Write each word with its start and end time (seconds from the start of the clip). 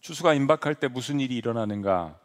추수가 0.00 0.32
임박할 0.32 0.76
때 0.76 0.88
무슨 0.88 1.20
일이 1.20 1.36
일어나는가? 1.36 2.18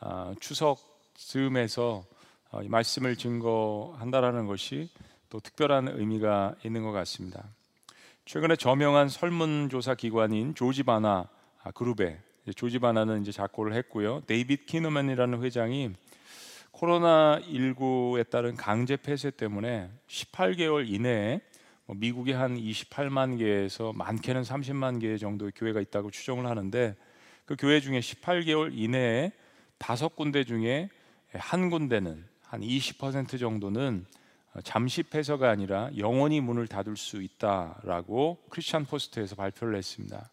아, 0.00 0.34
추석 0.38 0.78
즈음에서 1.14 2.04
어, 2.50 2.62
이 2.62 2.68
말씀을 2.68 3.16
증거한다라는 3.16 4.46
것이 4.46 4.90
또 5.30 5.40
특별한 5.40 5.88
의미가 5.88 6.56
있는 6.62 6.82
것 6.82 6.92
같습니다. 6.92 7.42
최근에 8.26 8.56
저명한 8.56 9.08
설문조사 9.08 9.94
기관인 9.94 10.54
조지바나 10.54 11.28
아, 11.62 11.70
그룹에 11.70 12.18
조지바나는 12.54 13.22
이제 13.22 13.32
작고를 13.32 13.72
했고요. 13.74 14.20
데이빗 14.26 14.66
키너맨이라는 14.66 15.42
회장이 15.42 15.92
코로나 16.70 17.40
19에 17.40 18.28
따른 18.28 18.56
강제 18.56 18.96
폐쇄 18.96 19.30
때문에 19.30 19.90
18개월 20.06 20.86
이내에 20.86 21.40
뭐 21.86 21.96
미국의 21.98 22.34
한 22.34 22.58
28만 22.58 23.38
개에서 23.38 23.94
많게는 23.94 24.42
30만 24.42 25.00
개 25.00 25.16
정도의 25.16 25.52
교회가 25.56 25.80
있다고 25.80 26.10
추정을 26.10 26.46
하는데 26.46 26.94
그 27.46 27.54
교회 27.56 27.80
중에 27.80 28.00
18개월 28.00 28.72
이내에 28.74 29.32
다섯 29.78 30.16
군데 30.16 30.44
중에 30.44 30.88
한 31.32 31.70
군데는 31.70 32.24
한 32.42 32.60
20% 32.60 33.38
정도는 33.38 34.04
잠시 34.64 35.02
폐쇄가 35.02 35.48
아니라 35.48 35.90
영원히 35.96 36.40
문을 36.40 36.66
닫을 36.66 36.96
수 36.96 37.22
있다라고 37.22 38.42
크리스천 38.50 38.84
포스트에서 38.84 39.36
발표를 39.36 39.76
했습니다. 39.76 40.28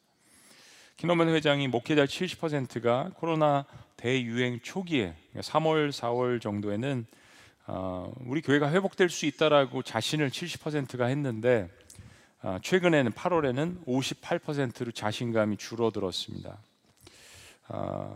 키노맨 0.97 1.29
회장이 1.29 1.67
목회자 1.67 2.05
70%가 2.05 3.11
코로나 3.15 3.65
대유행 3.97 4.59
초기에 4.61 5.15
3월, 5.35 5.89
4월 5.91 6.41
정도에는 6.41 7.05
어, 7.65 8.13
우리 8.25 8.41
교회가 8.41 8.71
회복될 8.71 9.09
수 9.09 9.25
있다라고 9.25 9.83
자신을 9.83 10.29
70%가 10.29 11.05
했는데 11.05 11.69
어, 12.41 12.57
최근에는 12.61 13.11
8월에는 13.11 13.85
58%로 13.85 14.91
자신감이 14.91 15.57
줄어들었습니다. 15.57 16.57
어, 17.69 18.15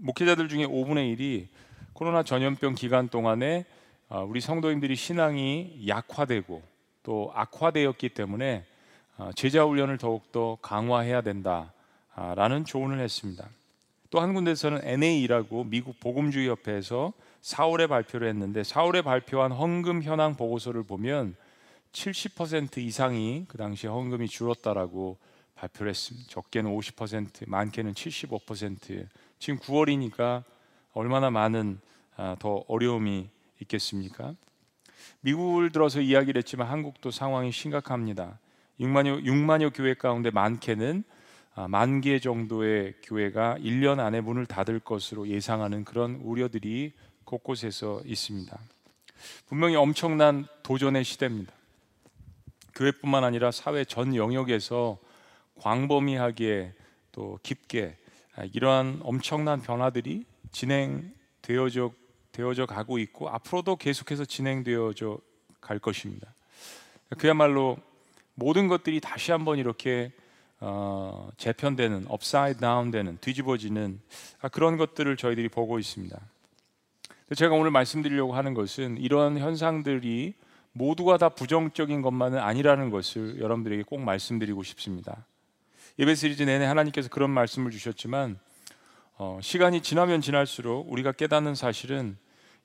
목회자들 0.00 0.48
중에 0.48 0.66
5분의 0.66 1.16
1이 1.16 1.48
코로나 1.92 2.22
전염병 2.22 2.74
기간 2.74 3.08
동안에 3.08 3.64
어, 4.08 4.24
우리 4.28 4.40
성도님들이 4.40 4.96
신앙이 4.96 5.84
약화되고 5.86 6.62
또 7.02 7.32
악화되었기 7.34 8.10
때문에 8.10 8.64
어, 9.16 9.30
제자 9.34 9.64
훈련을 9.64 9.98
더욱더 9.98 10.58
강화해야 10.60 11.20
된다라는 11.22 12.64
조언을 12.64 13.00
했습니다. 13.00 13.48
또 14.14 14.20
한 14.20 14.32
군데서는 14.32 14.80
NA라고 14.84 15.64
미국 15.64 15.98
복음주의 15.98 16.48
협회에서 16.48 17.12
4월에 17.42 17.88
발표를 17.88 18.28
했는데 18.28 18.62
4월에 18.62 19.02
발표한 19.02 19.50
헌금 19.50 20.04
현황 20.04 20.36
보고서를 20.36 20.84
보면 20.84 21.34
70% 21.90 22.78
이상이 22.78 23.44
그 23.48 23.58
당시에 23.58 23.90
헌금이 23.90 24.28
줄었다라고 24.28 25.18
발표를 25.54 25.90
했습니다. 25.90 26.28
적게는 26.28 26.70
50%, 26.70 27.48
많게는 27.48 27.92
75%. 27.92 29.06
지금 29.38 29.58
9월이니까 29.58 30.42
얼마나 30.92 31.30
많은 31.30 31.80
아, 32.16 32.36
더 32.38 32.64
어려움이 32.68 33.28
있겠습니까? 33.62 34.34
미국을 35.20 35.70
들어서 35.70 36.00
이야기를 36.00 36.38
했지만 36.38 36.68
한국도 36.68 37.10
상황이 37.10 37.50
심각합니다. 37.50 38.38
6만여, 38.80 39.24
6만여 39.24 39.72
교회 39.74 39.94
가운데 39.94 40.30
많게는 40.30 41.04
아, 41.54 41.68
만개 41.68 42.18
정도의 42.18 42.94
교회가 43.02 43.56
1년 43.58 44.00
안에 44.00 44.20
문을 44.20 44.46
닫을 44.46 44.80
것으로 44.80 45.28
예상하는 45.28 45.84
그런 45.84 46.16
우려들이 46.16 46.92
곳곳에서 47.24 48.02
있습니다. 48.04 48.58
분명히 49.46 49.76
엄청난 49.76 50.46
도전의 50.62 51.04
시대입니다. 51.04 51.52
교회뿐만 52.74 53.22
아니라 53.22 53.50
사회 53.52 53.84
전 53.84 54.16
영역에서 54.16 54.98
광범위하게 55.60 56.72
또 57.12 57.38
깊게 57.42 57.96
아, 58.36 58.44
이러한 58.52 59.00
엄청난 59.02 59.62
변화들이 59.62 60.24
진행되어져 60.50 61.92
되어져 62.32 62.66
가고 62.66 62.98
있고 62.98 63.28
앞으로도 63.28 63.76
계속해서 63.76 64.24
진행되어져 64.24 65.18
갈 65.60 65.78
것입니다. 65.78 66.34
그야말로 67.18 67.78
모든 68.34 68.66
것들이 68.66 69.00
다시 69.00 69.30
한번 69.30 69.58
이렇게 69.58 70.12
어, 70.60 71.30
재편되는, 71.36 72.06
upside 72.08 72.60
down되는, 72.60 73.18
뒤집어지는 73.20 74.00
아, 74.40 74.48
그런 74.48 74.76
것들을 74.76 75.16
저희들이 75.16 75.48
보고 75.48 75.78
있습니다. 75.78 76.18
제가 77.36 77.54
오늘 77.54 77.70
말씀드리려고 77.70 78.34
하는 78.34 78.54
것은 78.54 78.98
이러한 78.98 79.38
현상들이 79.38 80.34
모두가 80.72 81.18
다 81.18 81.28
부정적인 81.28 82.02
것만은 82.02 82.38
아니라는 82.38 82.90
것을 82.90 83.40
여러분들에게 83.40 83.84
꼭 83.84 84.00
말씀드리고 84.00 84.62
싶습니다. 84.62 85.26
예배 85.96 86.16
시리즈 86.16 86.42
내내 86.42 86.64
하나님께서 86.64 87.08
그런 87.08 87.30
말씀을 87.30 87.70
주셨지만 87.70 88.38
어, 89.16 89.38
시간이 89.40 89.80
지나면 89.80 90.20
지날수록 90.20 90.90
우리가 90.90 91.12
깨닫는 91.12 91.54
사실은 91.54 92.16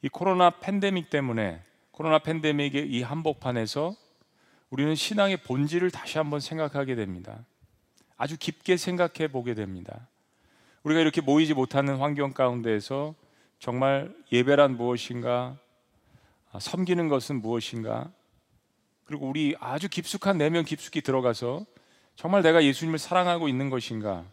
이 0.02 0.10
코로나 0.10 0.50
팬데믹 0.50 1.12
때문에 1.12 1.62
코로나 1.92 2.18
팬데믹의 2.18 2.90
이 2.90 3.04
한복판에서 3.04 3.96
우리는 4.72 4.96
신앙의 4.96 5.38
본질을 5.44 5.92
다시 5.92 6.18
한번 6.18 6.40
생각하게 6.40 6.96
됩니다. 6.96 7.46
아주 8.18 8.36
깊게 8.36 8.78
생각해 8.78 9.28
보게 9.32 9.54
됩니다. 9.54 10.08
우리가 10.82 11.00
이렇게 11.00 11.22
모이지 11.22 11.54
못하는 11.54 11.98
환경 11.98 12.34
가운데에서 12.34 13.14
정말 13.60 14.12
예배란 14.32 14.76
무엇인가, 14.76 15.58
아, 16.52 16.60
섬기는 16.60 17.10
것은 17.10 17.42
무엇인가, 17.42 18.12
그리고 19.06 19.28
우리 19.28 19.56
아주 19.60 19.88
깊숙한 19.88 20.38
내면 20.38 20.66
깊숙이 20.66 21.02
들어가서 21.02 21.66
정말 22.20 22.42
내가 22.42 22.62
예수님을 22.66 23.00
사랑하고 23.00 23.48
있는 23.48 23.70
것인가, 23.70 24.26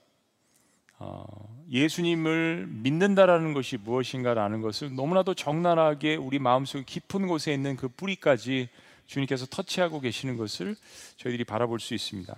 어, 0.99 1.25
예수님을 1.71 2.67
믿는다라는 2.69 3.53
것이 3.53 3.77
무엇인가라는 3.77 4.61
것을 4.61 4.93
너무나도 4.97 5.35
적나라하게 5.35 6.17
우리 6.17 6.41
마음속 6.41 6.85
깊은 6.85 7.29
곳에 7.29 7.55
있는 7.55 7.77
그 7.77 7.87
뿌리까지 7.87 8.71
주님께서 9.07 9.47
터치하고 9.47 10.01
계시는 10.01 10.37
것을 10.37 10.75
저희들이 11.19 11.45
바라볼 11.45 11.79
수 11.79 11.95
있습니다. 11.95 12.37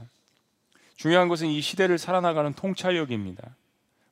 중요한 0.96 1.28
것은 1.28 1.46
이 1.46 1.62
시대를 1.62 1.96
살아나가는 1.96 2.52
통찰력입니다. 2.52 3.56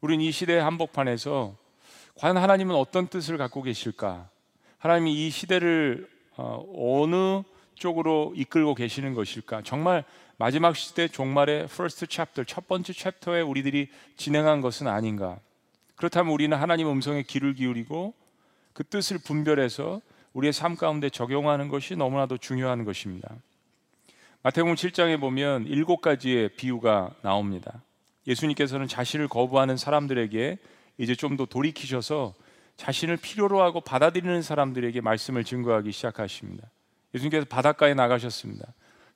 우리는 0.00 0.24
이 0.24 0.32
시대의 0.32 0.62
한복판에서 0.62 1.54
과연 2.14 2.38
하나님은 2.38 2.74
어떤 2.74 3.08
뜻을 3.08 3.36
갖고 3.36 3.60
계실까? 3.60 4.26
하나님이 4.78 5.26
이 5.26 5.28
시대를 5.28 6.08
어, 6.38 6.64
어느 6.74 7.42
쪽으로 7.74 8.32
이끌고 8.34 8.74
계시는 8.74 9.12
것일까? 9.12 9.60
정말 9.64 10.02
마지막 10.38 10.76
시대 10.76 11.08
종말의 11.08 11.64
first 11.64 12.06
chapter 12.08 12.44
첫 12.44 12.68
번째 12.68 12.92
챕터에 12.92 13.40
우리들이 13.40 13.88
진행한 14.16 14.60
것은 14.60 14.86
아닌가? 14.86 15.38
그렇다면 15.96 16.32
우리는 16.32 16.54
하나님 16.56 16.88
음성에 16.88 17.22
귀를 17.22 17.54
기울이고 17.54 18.12
그 18.74 18.84
뜻을 18.84 19.18
분별해서 19.18 20.02
우리의 20.34 20.52
삶 20.52 20.76
가운데 20.76 21.08
적용하는 21.08 21.68
것이 21.68 21.96
너무나도 21.96 22.36
중요한 22.36 22.84
것입니다. 22.84 23.34
마태복음 24.42 24.74
7장에 24.74 25.18
보면 25.18 25.66
일곱 25.66 26.02
가지의 26.02 26.50
비유가 26.50 27.14
나옵니다. 27.22 27.82
예수님께서는 28.26 28.86
자신을 28.88 29.28
거부하는 29.28 29.78
사람들에게 29.78 30.58
이제 30.98 31.14
좀 31.14 31.36
더 31.36 31.46
돌이키셔서 31.46 32.34
자신을 32.76 33.16
필요로 33.16 33.62
하고 33.62 33.80
받아들이는 33.80 34.42
사람들에게 34.42 35.00
말씀을 35.00 35.44
증거하기 35.44 35.90
시작하십니다. 35.92 36.68
예수님께서 37.14 37.46
바닷가에 37.46 37.94
나가셨습니다. 37.94 38.66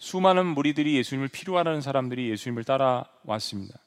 수많은 0.00 0.47
무리들이 0.47 0.97
예수님을 0.97 1.28
필요하는 1.28 1.81
사람들이 1.83 2.31
예수님을 2.31 2.65
따라왔습니다. 2.65 3.78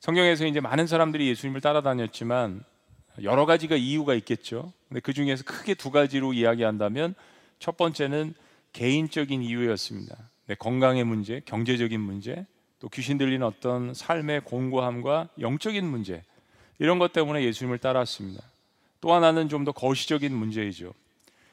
성경에서 0.00 0.46
이제 0.46 0.58
많은 0.60 0.86
사람들이 0.86 1.28
예수님을 1.28 1.60
따라다녔지만 1.60 2.64
여러 3.22 3.46
가지가 3.46 3.76
이유가 3.76 4.14
있겠죠. 4.14 4.72
근데 4.88 5.00
그 5.00 5.12
중에서 5.12 5.44
크게 5.44 5.74
두 5.74 5.90
가지로 5.90 6.32
이야기한다면 6.32 7.14
첫 7.58 7.76
번째는 7.76 8.34
개인적인 8.72 9.42
이유였습니다. 9.42 10.16
네, 10.46 10.54
건강의 10.54 11.04
문제, 11.04 11.42
경제적인 11.44 12.00
문제, 12.00 12.46
또 12.80 12.88
귀신 12.88 13.18
들리는 13.18 13.44
어떤 13.44 13.92
삶의 13.92 14.42
공고함과 14.42 15.28
영적인 15.40 15.84
문제 15.84 16.22
이런 16.78 16.98
것 16.98 17.12
때문에 17.12 17.42
예수님을 17.44 17.78
따랐습니다. 17.78 18.42
또 19.00 19.12
하나는 19.12 19.48
좀 19.48 19.64
더 19.64 19.72
거시적인 19.72 20.32
문제이죠. 20.34 20.94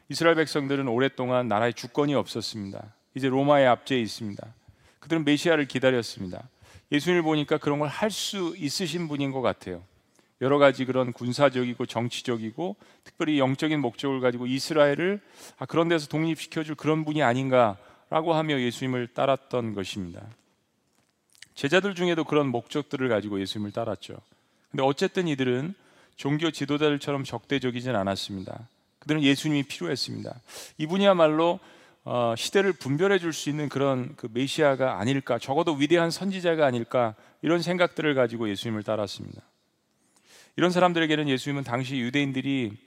이스라엘 0.07 0.35
백성들은 0.35 0.87
오랫동안 0.87 1.47
나라의 1.47 1.73
주권이 1.73 2.13
없었습니다. 2.15 2.93
이제 3.15 3.27
로마의 3.27 3.67
압제에 3.67 3.99
있습니다. 3.99 4.45
그들은 4.99 5.23
메시아를 5.25 5.65
기다렸습니다. 5.67 6.47
예수님을 6.91 7.23
보니까 7.23 7.57
그런 7.57 7.79
걸 7.79 7.87
할 7.89 8.11
수 8.11 8.55
있으신 8.57 9.07
분인 9.07 9.31
것 9.31 9.41
같아요. 9.41 9.83
여러 10.41 10.57
가지 10.57 10.85
그런 10.85 11.13
군사적이고 11.13 11.85
정치적이고 11.85 12.75
특별히 13.03 13.39
영적인 13.39 13.79
목적을 13.79 14.19
가지고 14.19 14.47
이스라엘을 14.47 15.21
아, 15.57 15.65
그런 15.65 15.87
데서 15.87 16.07
독립시켜줄 16.07 16.75
그런 16.75 17.05
분이 17.05 17.23
아닌가라고 17.23 18.33
하며 18.33 18.59
예수님을 18.59 19.07
따랐던 19.13 19.73
것입니다. 19.73 20.21
제자들 21.55 21.95
중에도 21.95 22.25
그런 22.25 22.47
목적들을 22.49 23.07
가지고 23.07 23.39
예수님을 23.39 23.71
따랐죠. 23.71 24.17
근데 24.71 24.83
어쨌든 24.83 25.27
이들은 25.29 25.73
종교 26.17 26.51
지도자들처럼 26.51 27.23
적대적이진 27.23 27.95
않았습니다. 27.95 28.67
그들은 28.99 29.23
예수님이 29.23 29.63
필요했습니다. 29.63 30.33
이분이야말로 30.79 31.59
어, 32.07 32.35
시대를 32.37 32.73
분별해 32.73 33.17
줄 33.17 33.33
수 33.33 33.49
있는 33.49 33.67
그런 33.67 34.15
그 34.15 34.29
메시아가 34.31 34.99
아닐까, 34.99 35.39
적어도 35.39 35.73
위대한 35.73 36.11
선지자가 36.11 36.65
아닐까 36.65 37.15
이런 37.41 37.61
생각들을 37.61 38.13
가지고 38.13 38.47
예수님을 38.47 38.83
따랐습니다. 38.83 39.41
이런 40.55 40.69
사람들에게는 40.69 41.27
예수님은 41.27 41.63
당시 41.63 41.97
유대인들이 41.97 42.77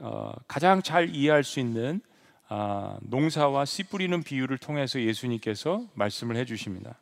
어, 0.00 0.32
가장 0.46 0.82
잘 0.82 1.14
이해할 1.14 1.44
수 1.44 1.60
있는 1.60 2.00
아, 2.48 2.98
농사와 3.00 3.64
씨 3.64 3.84
뿌리는 3.84 4.22
비유를 4.22 4.58
통해서 4.58 5.00
예수님께서 5.00 5.86
말씀을 5.94 6.36
해주십니다. 6.36 6.98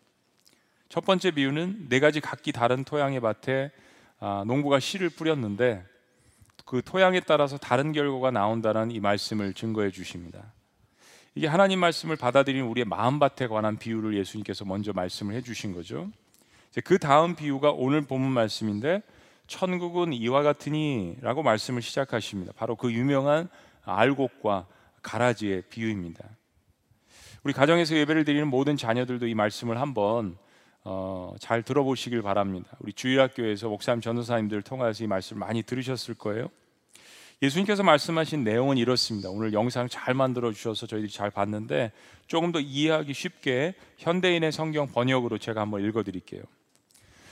첫 0.88 1.05
번째 1.05 1.32
비유는 1.32 1.88
네 1.88 1.99
가지 1.99 2.20
각기 2.20 2.53
다른 2.53 2.85
토양의 2.85 3.19
밭에 3.19 3.73
아, 4.20 4.44
농부가 4.46 4.79
씨를 4.79 5.11
뿌렸는데 5.11 5.85
그 6.64 6.82
토양에 6.85 7.19
따라서 7.20 7.58
다른 7.58 7.91
결과가 7.91 8.31
나온다는 8.31 8.93
이 8.93 9.00
말씀을 9.00 9.53
증거해 9.55 9.91
주십니다. 9.91 10.53
이게 11.35 11.47
하나님 11.47 11.79
말씀을 11.79 12.17
받아들이는 12.17 12.67
우리의 12.67 12.85
마음밭에 12.87 13.47
관한 13.47 13.79
비유를 13.79 14.17
예수님께서 14.17 14.65
먼저 14.65 14.93
말씀을 14.93 15.35
해주신 15.37 15.73
거죠. 15.73 16.11
그 16.85 16.99
다음 16.99 17.37
비유가 17.37 17.71
오늘 17.71 18.03
본문 18.03 18.32
말씀인데 18.32 19.03
천국은 19.47 20.12
이와 20.12 20.43
같으니라고 20.43 21.43
말씀을 21.43 21.82
시작하십니다. 21.82 22.53
바로 22.56 22.77
그 22.77 22.93
유명한 22.93 23.49
알곡과 23.85 24.67
가라지의 25.03 25.62
비유입니다. 25.71 26.25
우리 27.43 27.53
가정에서 27.53 27.97
예배를 27.97 28.25
드리는 28.25 28.47
모든 28.47 28.77
자녀들도 28.77 29.27
이 29.27 29.35
말씀을 29.35 29.81
한번 29.81 30.37
어, 30.82 31.35
잘 31.38 31.62
들어보시길 31.62 32.23
바랍니다. 32.23 32.77
우리 32.81 32.93
주일학교에서 32.93 33.69
목사님 33.69 34.00
전도사님들 34.00 34.62
통해서 34.62 35.05
이 35.05 35.06
말씀을 35.06 35.41
많이 35.41 35.62
들으셨을 35.62 36.15
거예요. 36.15 36.49
예수님께서 37.42 37.82
말씀하신 37.82 38.44
내용은 38.44 38.76
이렇습니다. 38.76 39.31
오늘 39.31 39.54
영상 39.54 39.88
잘 39.88 40.12
만들어 40.12 40.52
주셔서 40.52 40.87
저희들이 40.87 41.10
잘 41.10 41.31
봤는데 41.31 41.90
조금 42.26 42.52
더 42.52 42.60
이해하기 42.60 43.14
쉽게 43.14 43.75
현대인의 43.96 44.52
성경 44.52 44.88
번역으로 44.88 45.38
제가 45.38 45.62
한번 45.62 45.82
읽어 45.82 46.02
드릴게요. 46.02 46.42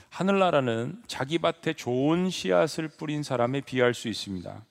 하늘나라는 0.09 1.03
자기 1.07 1.39
밭에 1.39 1.75
좋은 1.75 2.31
씨앗을 2.31 2.89
뿌린 2.89 3.23
사람에 3.23 3.61
비할 3.61 3.93
수 3.93 4.09
있습니다. 4.09 4.65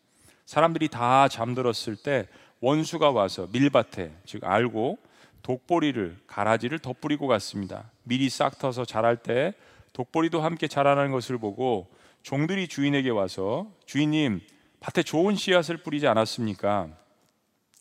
사람들이 0.48 0.88
다 0.88 1.28
잠들었을 1.28 1.98
때 1.98 2.28
원수가 2.60 3.12
와서 3.12 3.48
밀밭에 3.51 4.12
즉 4.25 4.44
알고 4.44 4.98
독보리를 5.44 6.18
가라지를 6.25 6.80
덧뿌리고 6.80 7.28
갔습니다. 7.28 7.92
밀이 8.04 8.30
싹 8.30 8.57
터서 8.57 8.86
자랄 8.86 9.18
때 9.18 9.54
독보리도 9.94 10.42
함께 10.42 10.68
자라는 10.68 11.12
것을 11.12 11.38
보고 11.38 11.88
종들이 12.24 12.68
주인에게 12.68 13.12
와서 13.12 13.72
주인님 13.86 14.42
밭에 14.80 15.04
좋은 15.04 15.36
씨앗을 15.36 15.78
뿌리지 15.78 16.08
않았습니까? 16.08 16.90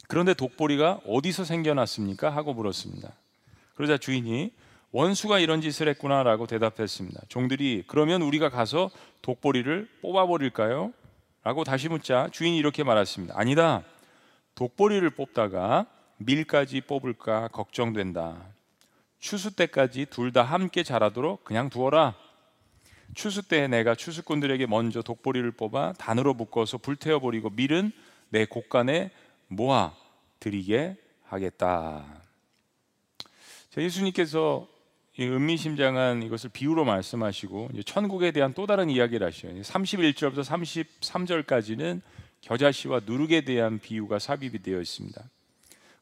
그런데 0.08 0.34
독보리가 0.34 1.00
어디서 1.06 1.44
생겨났습니까? 1.44 2.30
하고 2.30 2.54
물었습니다. 2.54 3.12
그러자 3.74 3.98
주인이 3.98 4.52
원수가 4.92 5.40
이런 5.40 5.60
짓을 5.60 5.88
했구나라고 5.88 6.46
대답했습니다. 6.46 7.22
종들이 7.28 7.84
그러면 7.86 8.22
우리가 8.22 8.48
가서 8.48 8.90
독보리를 9.22 9.88
뽑아버릴까요? 10.00 10.92
라고 11.42 11.64
다시 11.64 11.88
묻자 11.88 12.28
주인이 12.32 12.56
이렇게 12.56 12.82
말했습니다. 12.82 13.34
아니다. 13.36 13.82
독보리를 14.54 15.08
뽑다가 15.10 15.86
밀까지 16.18 16.80
뽑을까 16.80 17.48
걱정된다. 17.48 18.36
추수 19.18 19.54
때까지 19.54 20.06
둘 20.06 20.32
다 20.32 20.42
함께 20.42 20.82
자라도록 20.82 21.44
그냥 21.44 21.68
두어라. 21.68 22.14
추수 23.16 23.42
때 23.42 23.66
내가 23.66 23.94
추수꾼들에게 23.94 24.66
먼저 24.66 25.00
독보리를 25.00 25.50
뽑아 25.52 25.94
단으로 25.94 26.34
묶어서 26.34 26.76
불태워 26.76 27.18
버리고 27.18 27.48
밀은 27.48 27.90
내 28.28 28.44
곳간에 28.44 29.10
모아 29.48 29.96
드리게 30.38 30.96
하겠다. 31.24 32.04
예수님께서 33.78 34.68
은미심장한 35.18 36.22
이것을 36.24 36.50
비유로 36.50 36.84
말씀하시고 36.84 37.70
천국에 37.86 38.32
대한 38.32 38.52
또 38.52 38.66
다른 38.66 38.90
이야기를 38.90 39.26
하셔요. 39.26 39.62
31절부터 39.62 40.44
33절까지는 40.44 42.02
겨자씨와 42.42 43.00
누룩에 43.06 43.40
대한 43.40 43.78
비유가 43.78 44.18
삽입이 44.18 44.62
되어 44.62 44.78
있습니다. 44.80 45.22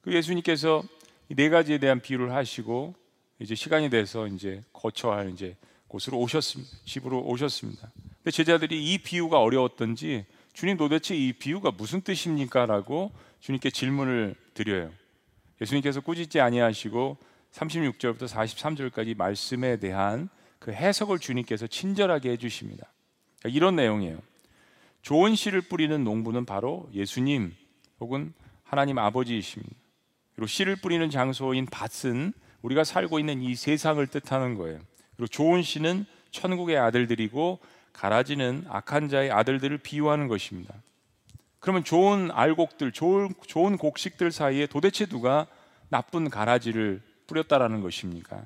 그 0.02 0.12
예수님께서 0.12 0.82
네 1.28 1.48
가지에 1.48 1.78
대한 1.78 2.00
비유를 2.00 2.32
하시고 2.32 2.94
이제 3.38 3.54
시간이 3.54 3.88
돼서 3.90 4.26
이제 4.26 4.62
거쳐야 4.72 5.18
할 5.18 5.30
이제 5.30 5.56
곳으로 5.94 6.18
오셨습니다. 6.18 6.76
집으로 6.84 7.20
오셨습니다. 7.22 7.92
근데 8.16 8.30
제자들이 8.32 8.92
이 8.92 8.98
비유가 8.98 9.40
어려웠던지 9.40 10.26
주님 10.52 10.76
도대체 10.76 11.14
이 11.14 11.32
비유가 11.32 11.70
무슨 11.70 12.00
뜻입니까라고 12.00 13.12
주님께 13.40 13.70
질문을 13.70 14.34
드려요. 14.54 14.90
예수님께서 15.60 16.00
꾸짖지 16.00 16.40
아니하시고 16.40 17.16
36절부터 17.52 18.26
43절까지 18.26 19.16
말씀에 19.16 19.76
대한 19.76 20.28
그 20.58 20.72
해석을 20.72 21.20
주님께서 21.20 21.68
친절하게 21.68 22.30
해 22.30 22.36
주십니다. 22.36 22.92
이런 23.44 23.76
내용이에요. 23.76 24.18
좋은 25.02 25.36
씨를 25.36 25.60
뿌리는 25.60 26.02
농부는 26.02 26.44
바로 26.44 26.88
예수님 26.92 27.54
혹은 28.00 28.32
하나님 28.64 28.98
아버지이십니다. 28.98 29.76
그리고 30.34 30.48
씨를 30.48 30.76
뿌리는 30.76 31.08
장소인 31.08 31.66
밭은 31.66 32.32
우리가 32.62 32.82
살고 32.82 33.20
있는 33.20 33.42
이 33.42 33.54
세상을 33.54 34.04
뜻하는 34.08 34.56
거예요. 34.56 34.80
그리고 35.16 35.28
좋은 35.28 35.62
씨는 35.62 36.06
천국의 36.30 36.78
아들들이고 36.78 37.58
가라지는 37.92 38.64
악한 38.68 39.08
자의 39.08 39.30
아들들을 39.30 39.78
비유하는 39.78 40.28
것입니다. 40.28 40.74
그러면 41.60 41.84
좋은 41.84 42.30
알곡들, 42.30 42.92
좋은, 42.92 43.32
좋은 43.46 43.78
곡식들 43.78 44.32
사이에 44.32 44.66
도대체 44.66 45.06
누가 45.06 45.46
나쁜 45.88 46.28
가라지를 46.28 47.00
뿌렸다라는 47.26 47.80
것입니까? 47.80 48.44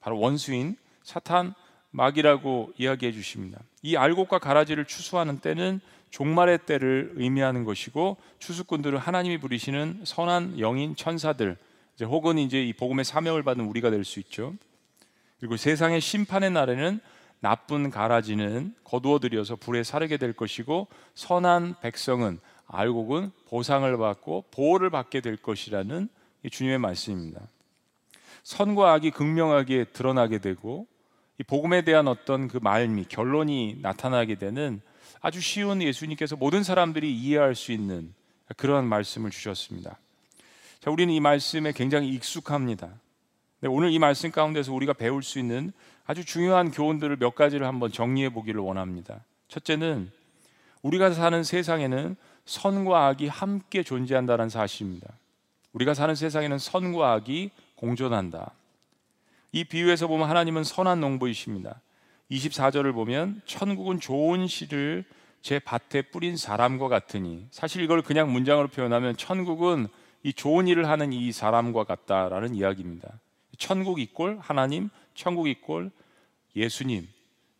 바로 0.00 0.18
원수인 0.18 0.76
사탄 1.02 1.54
막이라고 1.90 2.72
이야기해 2.78 3.12
주십니다. 3.12 3.60
이 3.82 3.96
알곡과 3.96 4.38
가라지를 4.38 4.84
추수하는 4.84 5.38
때는 5.38 5.80
종말의 6.10 6.60
때를 6.66 7.12
의미하는 7.14 7.64
것이고 7.64 8.16
추수꾼들은 8.38 8.98
하나님이 8.98 9.38
부리시는 9.38 10.02
선한 10.04 10.58
영인 10.58 10.96
천사들 10.96 11.56
이제 11.94 12.04
혹은 12.04 12.38
이제 12.38 12.62
이 12.64 12.72
복음의 12.72 13.04
사명을 13.04 13.42
받은 13.42 13.64
우리가 13.64 13.90
될 13.90 14.04
수 14.04 14.18
있죠. 14.20 14.54
그리고 15.40 15.56
세상의 15.56 16.00
심판의 16.00 16.50
날에는 16.50 17.00
나쁜 17.40 17.90
가라지는 17.90 18.74
거두어 18.84 19.18
들여서 19.18 19.56
불에 19.56 19.82
사르게 19.82 20.18
될 20.18 20.34
것이고 20.34 20.88
선한 21.14 21.76
백성은 21.80 22.38
알곡은 22.66 23.32
보상을 23.48 23.96
받고 23.96 24.44
보호를 24.50 24.90
받게 24.90 25.22
될 25.22 25.36
것이라는 25.36 26.08
주님의 26.50 26.78
말씀입니다. 26.78 27.40
선과 28.42 28.92
악이 28.92 29.10
극명하게 29.10 29.84
드러나게 29.92 30.38
되고 30.38 30.86
이 31.38 31.42
복음에 31.42 31.82
대한 31.82 32.06
어떤 32.06 32.48
그 32.48 32.58
말미 32.58 33.06
결론이 33.06 33.78
나타나게 33.80 34.34
되는 34.36 34.82
아주 35.22 35.40
쉬운 35.40 35.82
예수님께서 35.82 36.36
모든 36.36 36.62
사람들이 36.62 37.14
이해할 37.14 37.54
수 37.54 37.72
있는 37.72 38.14
그러한 38.56 38.86
말씀을 38.86 39.30
주셨습니다. 39.30 39.98
자, 40.80 40.90
우리는 40.90 41.12
이 41.12 41.20
말씀에 41.20 41.72
굉장히 41.72 42.08
익숙합니다. 42.10 42.90
네, 43.62 43.68
오늘 43.68 43.92
이 43.92 43.98
말씀 43.98 44.30
가운데서 44.30 44.72
우리가 44.72 44.94
배울 44.94 45.22
수 45.22 45.38
있는 45.38 45.72
아주 46.06 46.24
중요한 46.24 46.70
교훈들을 46.70 47.16
몇 47.16 47.34
가지를 47.34 47.66
한번 47.66 47.92
정리해 47.92 48.30
보기를 48.30 48.58
원합니다. 48.58 49.22
첫째는 49.48 50.10
우리가 50.80 51.12
사는 51.12 51.44
세상에는 51.44 52.16
선과 52.46 53.08
악이 53.08 53.28
함께 53.28 53.82
존재한다는 53.82 54.48
사실입니다. 54.48 55.12
우리가 55.74 55.92
사는 55.92 56.14
세상에는 56.14 56.58
선과 56.58 57.12
악이 57.12 57.50
공존한다. 57.74 58.52
이 59.52 59.64
비유에서 59.64 60.06
보면 60.06 60.30
하나님은 60.30 60.64
선한 60.64 60.98
농부이십니다. 61.00 61.82
24절을 62.30 62.94
보면 62.94 63.42
천국은 63.44 64.00
좋은 64.00 64.46
씨를 64.46 65.04
제 65.42 65.58
밭에 65.58 66.02
뿌린 66.10 66.38
사람과 66.38 66.88
같으니 66.88 67.46
사실 67.50 67.82
이걸 67.82 68.00
그냥 68.00 68.32
문장으로 68.32 68.68
표현하면 68.68 69.18
천국은 69.18 69.88
이 70.22 70.32
좋은 70.32 70.66
일을 70.66 70.88
하는 70.88 71.12
이 71.12 71.30
사람과 71.30 71.84
같다라는 71.84 72.54
이야기입니다. 72.54 73.20
천국 73.60 74.00
이꼴 74.00 74.38
하나님, 74.40 74.88
천국 75.14 75.46
이꼴 75.46 75.90
예수님. 76.56 77.06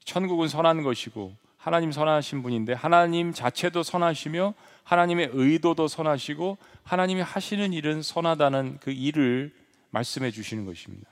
천국은 0.05 0.49
선한 0.49 0.83
것이고 0.83 1.37
하나님 1.57 1.93
선하신 1.93 2.43
분인데 2.43 2.73
하나님 2.73 3.33
자체도 3.33 3.83
선하시며 3.83 4.55
하나님의 4.83 5.31
의도도 5.33 5.87
선하시고 5.87 6.57
하나님이 6.83 7.21
하시는 7.21 7.73
일은 7.73 8.03
선하다는 8.03 8.79
그 8.81 8.91
일을 8.91 9.53
말씀해 9.91 10.31
주시는 10.31 10.65
것입니다. 10.65 11.09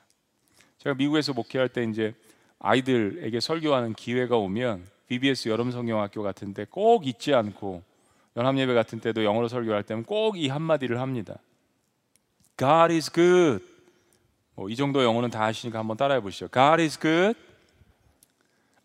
제가 0.78 0.94
미국에서 0.94 1.34
목회할 1.34 1.68
때 1.68 1.84
이제 1.84 2.14
아이들에게 2.58 3.38
설교하는 3.38 3.92
기회가 3.92 4.36
오면 4.38 4.86
BBS 5.08 5.50
여름 5.50 5.70
성경학교 5.70 6.22
같은데 6.22 6.64
꼭 6.68 7.06
잊지 7.06 7.34
않고 7.34 7.82
연합 8.36 8.56
예배 8.56 8.72
같은 8.72 9.00
때도 9.00 9.22
영어로 9.22 9.48
설교할 9.48 9.82
때는 9.82 10.04
꼭 10.04 10.36
이 10.36 10.48
한마디를 10.48 10.98
합니다. 10.98 11.38
God 12.56 12.92
is 12.94 13.12
good. 13.12 13.77
뭐 14.58 14.68
이 14.68 14.74
정도 14.74 15.04
영어는 15.04 15.30
다 15.30 15.44
하시니까 15.44 15.78
한번 15.78 15.96
따라해 15.96 16.20
보시죠. 16.20 16.48
God 16.48 16.82
is 16.82 16.98
good 16.98 17.38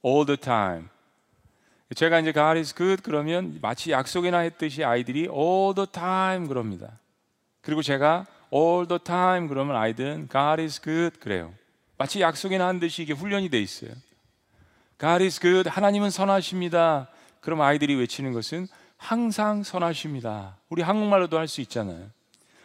all 0.06 0.24
the 0.26 0.38
time. 0.38 0.88
제가 1.96 2.20
이제 2.20 2.32
God 2.32 2.58
is 2.60 2.76
good 2.76 3.02
그러면 3.02 3.58
마치 3.62 3.92
약속이나 3.92 4.40
했듯이 4.40 4.84
아이들이 4.84 5.22
all 5.22 5.74
the 5.76 5.88
time 5.92 6.48
그럽니다. 6.48 7.00
그리고 7.62 7.82
제가 7.82 8.28
all 8.54 8.88
the 8.88 9.00
time 9.00 9.48
그러면 9.48 9.76
아이들은 9.76 10.30
God 10.32 10.62
is 10.62 10.80
good 10.80 11.20
그래요. 11.20 11.52
마치 11.98 12.22
약속이나 12.22 12.68
한 12.68 12.80
듯이 12.80 13.02
이게 13.02 13.14
훈련이 13.14 13.50
돼 13.50 13.60
있어요. 13.60 13.92
God 15.00 15.24
is 15.24 15.40
good. 15.40 15.70
하나님은 15.70 16.12
선하십니다. 16.12 17.10
그럼 17.42 17.62
아이들이 17.62 17.96
외치는 17.96 18.32
것은 18.34 18.68
항상 18.98 19.64
선하십니다. 19.64 20.58
우리 20.70 20.84
한국말로도 20.84 21.38
할 21.38 21.48
수 21.48 21.62
있잖아요. 21.62 22.10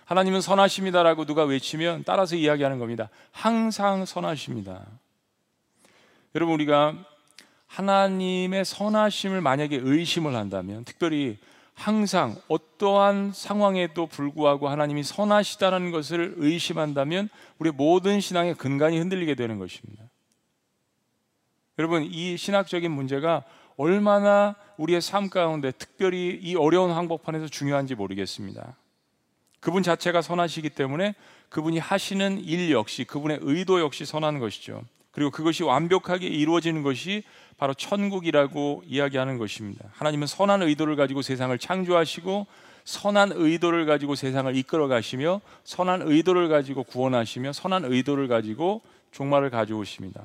하나님은 0.08 0.40
선하십니다라고 0.40 1.26
누가 1.26 1.44
외치면 1.44 2.02
따라서 2.06 2.34
이야기하는 2.34 2.78
겁니다. 2.78 3.10
항상 3.30 4.06
선하십니다. 4.06 4.86
여러분 6.34 6.54
우리가 6.54 6.94
하나님의 7.66 8.64
선하심을 8.64 9.42
만약에 9.42 9.78
의심을 9.82 10.34
한다면 10.34 10.84
특별히 10.84 11.36
항상 11.74 12.36
어떠한 12.48 13.32
상황에도 13.34 14.06
불구하고 14.06 14.70
하나님이 14.70 15.02
선하시다는 15.02 15.90
것을 15.90 16.36
의심한다면 16.38 17.28
우리 17.58 17.70
모든 17.70 18.20
신앙의 18.20 18.54
근간이 18.54 18.98
흔들리게 18.98 19.34
되는 19.34 19.58
것입니다. 19.58 20.04
여러분 21.78 22.02
이 22.04 22.38
신학적인 22.38 22.90
문제가 22.90 23.44
얼마나 23.76 24.56
우리의 24.78 25.02
삶 25.02 25.28
가운데 25.28 25.70
특별히 25.70 26.38
이 26.42 26.56
어려운 26.56 26.92
항복판에서 26.92 27.48
중요한지 27.48 27.94
모르겠습니다. 27.94 28.74
그분 29.60 29.82
자체가 29.82 30.22
선하시기 30.22 30.70
때문에 30.70 31.14
그분이 31.48 31.78
하시는 31.78 32.38
일 32.44 32.70
역시 32.70 33.04
그분의 33.04 33.38
의도 33.42 33.80
역시 33.80 34.04
선한 34.04 34.38
것이죠. 34.38 34.82
그리고 35.10 35.30
그것이 35.30 35.62
완벽하게 35.64 36.28
이루어지는 36.28 36.82
것이 36.82 37.24
바로 37.56 37.74
천국이라고 37.74 38.84
이야기하는 38.86 39.38
것입니다. 39.38 39.84
하나님은 39.92 40.26
선한 40.26 40.62
의도를 40.62 40.94
가지고 40.94 41.22
세상을 41.22 41.58
창조하시고 41.58 42.46
선한 42.84 43.32
의도를 43.34 43.84
가지고 43.84 44.14
세상을 44.14 44.54
이끌어 44.56 44.86
가시며 44.86 45.40
선한 45.64 46.02
의도를 46.02 46.48
가지고 46.48 46.84
구원하시며 46.84 47.52
선한 47.52 47.84
의도를 47.84 48.28
가지고 48.28 48.82
종말을 49.10 49.50
가져오십니다. 49.50 50.22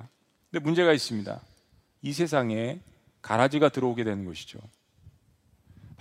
근데 0.51 0.63
문제가 0.63 0.93
있습니다. 0.93 1.41
이 2.03 2.13
세상에 2.13 2.79
가라지가 3.21 3.69
들어오게 3.69 4.03
되는 4.03 4.25
것이죠. 4.25 4.59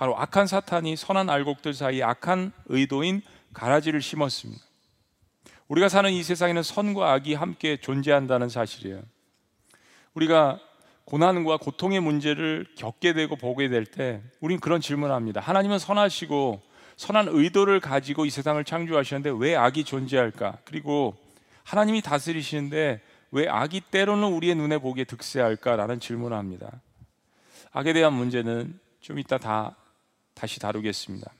바로 0.02 0.18
악한 0.18 0.48
사탄이 0.48 0.96
선한 0.96 1.30
알곡들 1.30 1.74
사이에 1.74 2.02
악한 2.02 2.50
의도인 2.66 3.22
가라지를 3.52 4.02
심었습니다. 4.02 4.60
우리가 5.68 5.88
사는 5.88 6.10
이 6.10 6.24
세상에는 6.24 6.60
선과 6.64 7.12
악이 7.12 7.34
함께 7.34 7.76
존재한다는 7.76 8.48
사실이에요. 8.48 9.00
우리가 10.14 10.58
고난과 11.04 11.58
고통의 11.58 12.00
문제를 12.00 12.66
겪게 12.76 13.12
되고 13.12 13.36
보게 13.36 13.68
될 13.68 13.84
때 13.84 14.20
우린 14.40 14.58
그런 14.58 14.80
질문을 14.80 15.14
합니다. 15.14 15.40
하나님은 15.40 15.78
선하시고 15.78 16.60
선한 16.96 17.28
의도를 17.28 17.78
가지고 17.78 18.26
이 18.26 18.30
세상을 18.30 18.64
창조하시는데 18.64 19.30
왜 19.38 19.54
악이 19.54 19.84
존재할까? 19.84 20.58
그리고 20.64 21.14
하나님이 21.62 22.02
다스리시는데 22.02 23.00
왜 23.30 23.48
악이 23.48 23.82
때로는 23.92 24.32
우리의 24.32 24.56
눈에 24.56 24.78
보기에 24.78 25.04
득세할까라는 25.04 26.00
질문을 26.00 26.36
합니다. 26.36 26.72
악에 27.70 27.92
대한 27.92 28.14
문제는 28.14 28.80
좀 29.00 29.20
이따 29.20 29.38
다 29.38 29.76
다시 30.34 30.60
다루겠습니다. 30.60 31.32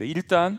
일단 0.00 0.58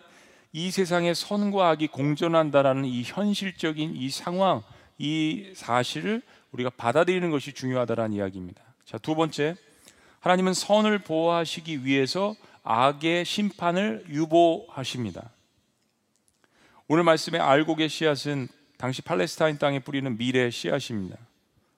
이 0.52 0.72
세상에 0.72 1.14
선과 1.14 1.70
악이 1.70 1.88
공존한다라는 1.88 2.86
이 2.86 3.04
현실적인 3.04 3.96
이 3.96 4.10
상황, 4.10 4.64
이 4.98 5.52
사실을 5.56 6.22
우리가 6.52 6.72
받아들이는 6.72 7.30
것이 7.30 7.54
중요하다라는 7.54 8.16
이야기입니다. 8.16 8.62
자, 8.86 8.98
두 8.98 9.16
번째. 9.16 9.56
하나님은 10.20 10.54
선을 10.54 11.00
보호하시기 11.00 11.86
위해서 11.86 12.36
악의 12.64 13.24
심판을 13.24 14.04
유보하십니다. 14.10 15.32
오늘 16.88 17.04
말씀의 17.04 17.40
알곡의 17.40 17.88
씨앗은 17.88 18.48
당시 18.78 19.02
팔레스타인 19.02 19.58
땅에 19.58 19.80
뿌리는 19.80 20.18
밀의 20.18 20.52
씨앗입니다. 20.52 21.18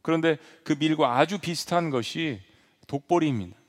그런데 0.02 0.38
그 0.64 0.74
밀과 0.74 1.18
아주 1.18 1.38
비슷한 1.38 1.90
것이 1.90 2.40
독보리입니다. 2.88 3.61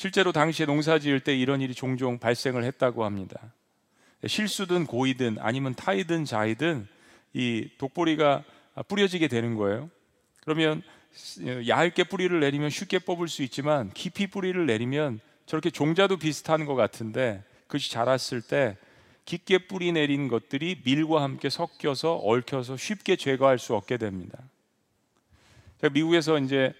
실제로 0.00 0.32
당시에 0.32 0.64
농사 0.64 0.98
지을 0.98 1.20
때 1.20 1.36
이런 1.36 1.60
일이 1.60 1.74
종종 1.74 2.18
발생을 2.18 2.64
했다고 2.64 3.04
합니다. 3.04 3.52
실수든 4.26 4.86
고이든 4.86 5.36
아니면 5.40 5.74
타이든 5.74 6.24
자이든 6.24 6.88
이 7.34 7.68
독보리가 7.76 8.42
뿌려지게 8.88 9.28
되는 9.28 9.56
거예요. 9.56 9.90
그러면 10.42 10.80
얇게 11.68 12.04
뿌리를 12.04 12.40
내리면 12.40 12.70
쉽게 12.70 13.00
뽑을 13.00 13.28
수 13.28 13.42
있지만 13.42 13.90
깊이 13.92 14.26
뿌리를 14.26 14.64
내리면 14.64 15.20
저렇게 15.44 15.68
종자도 15.68 16.16
비슷한 16.16 16.64
것 16.64 16.76
같은데 16.76 17.44
그것이 17.66 17.90
자랐을 17.90 18.40
때 18.40 18.78
깊게 19.26 19.66
뿌리 19.66 19.92
내린 19.92 20.28
것들이 20.28 20.80
밀과 20.82 21.22
함께 21.22 21.50
섞여서 21.50 22.14
얽혀서 22.24 22.78
쉽게 22.78 23.16
제거할 23.16 23.58
수 23.58 23.74
없게 23.74 23.98
됩니다. 23.98 24.38
미국에서 25.92 26.38
이제 26.38 26.72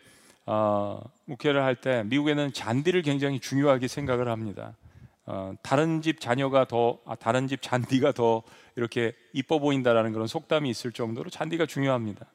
어, 0.52 1.00
목회를 1.26 1.62
할 1.62 1.76
때 1.76 2.02
미국에는 2.07 2.52
잔디를 2.52 3.02
굉장히 3.02 3.38
중요하게 3.38 3.87
생각을 3.87 4.28
합니다. 4.28 4.75
어, 5.25 5.54
다른 5.62 6.02
집 6.02 6.21
자녀가 6.21 6.64
더 6.64 6.99
아, 7.07 7.14
다른 7.14 7.47
집 7.47 7.62
잔디가 7.62 8.11
더 8.11 8.42
이렇게 8.75 9.14
이뻐 9.33 9.61
보인다라는 9.61 10.12
그런 10.12 10.26
속담이 10.26 10.69
있을 10.69 10.90
정도로 10.90 11.30
잔디가 11.30 11.66
중요합니다. 11.66 12.26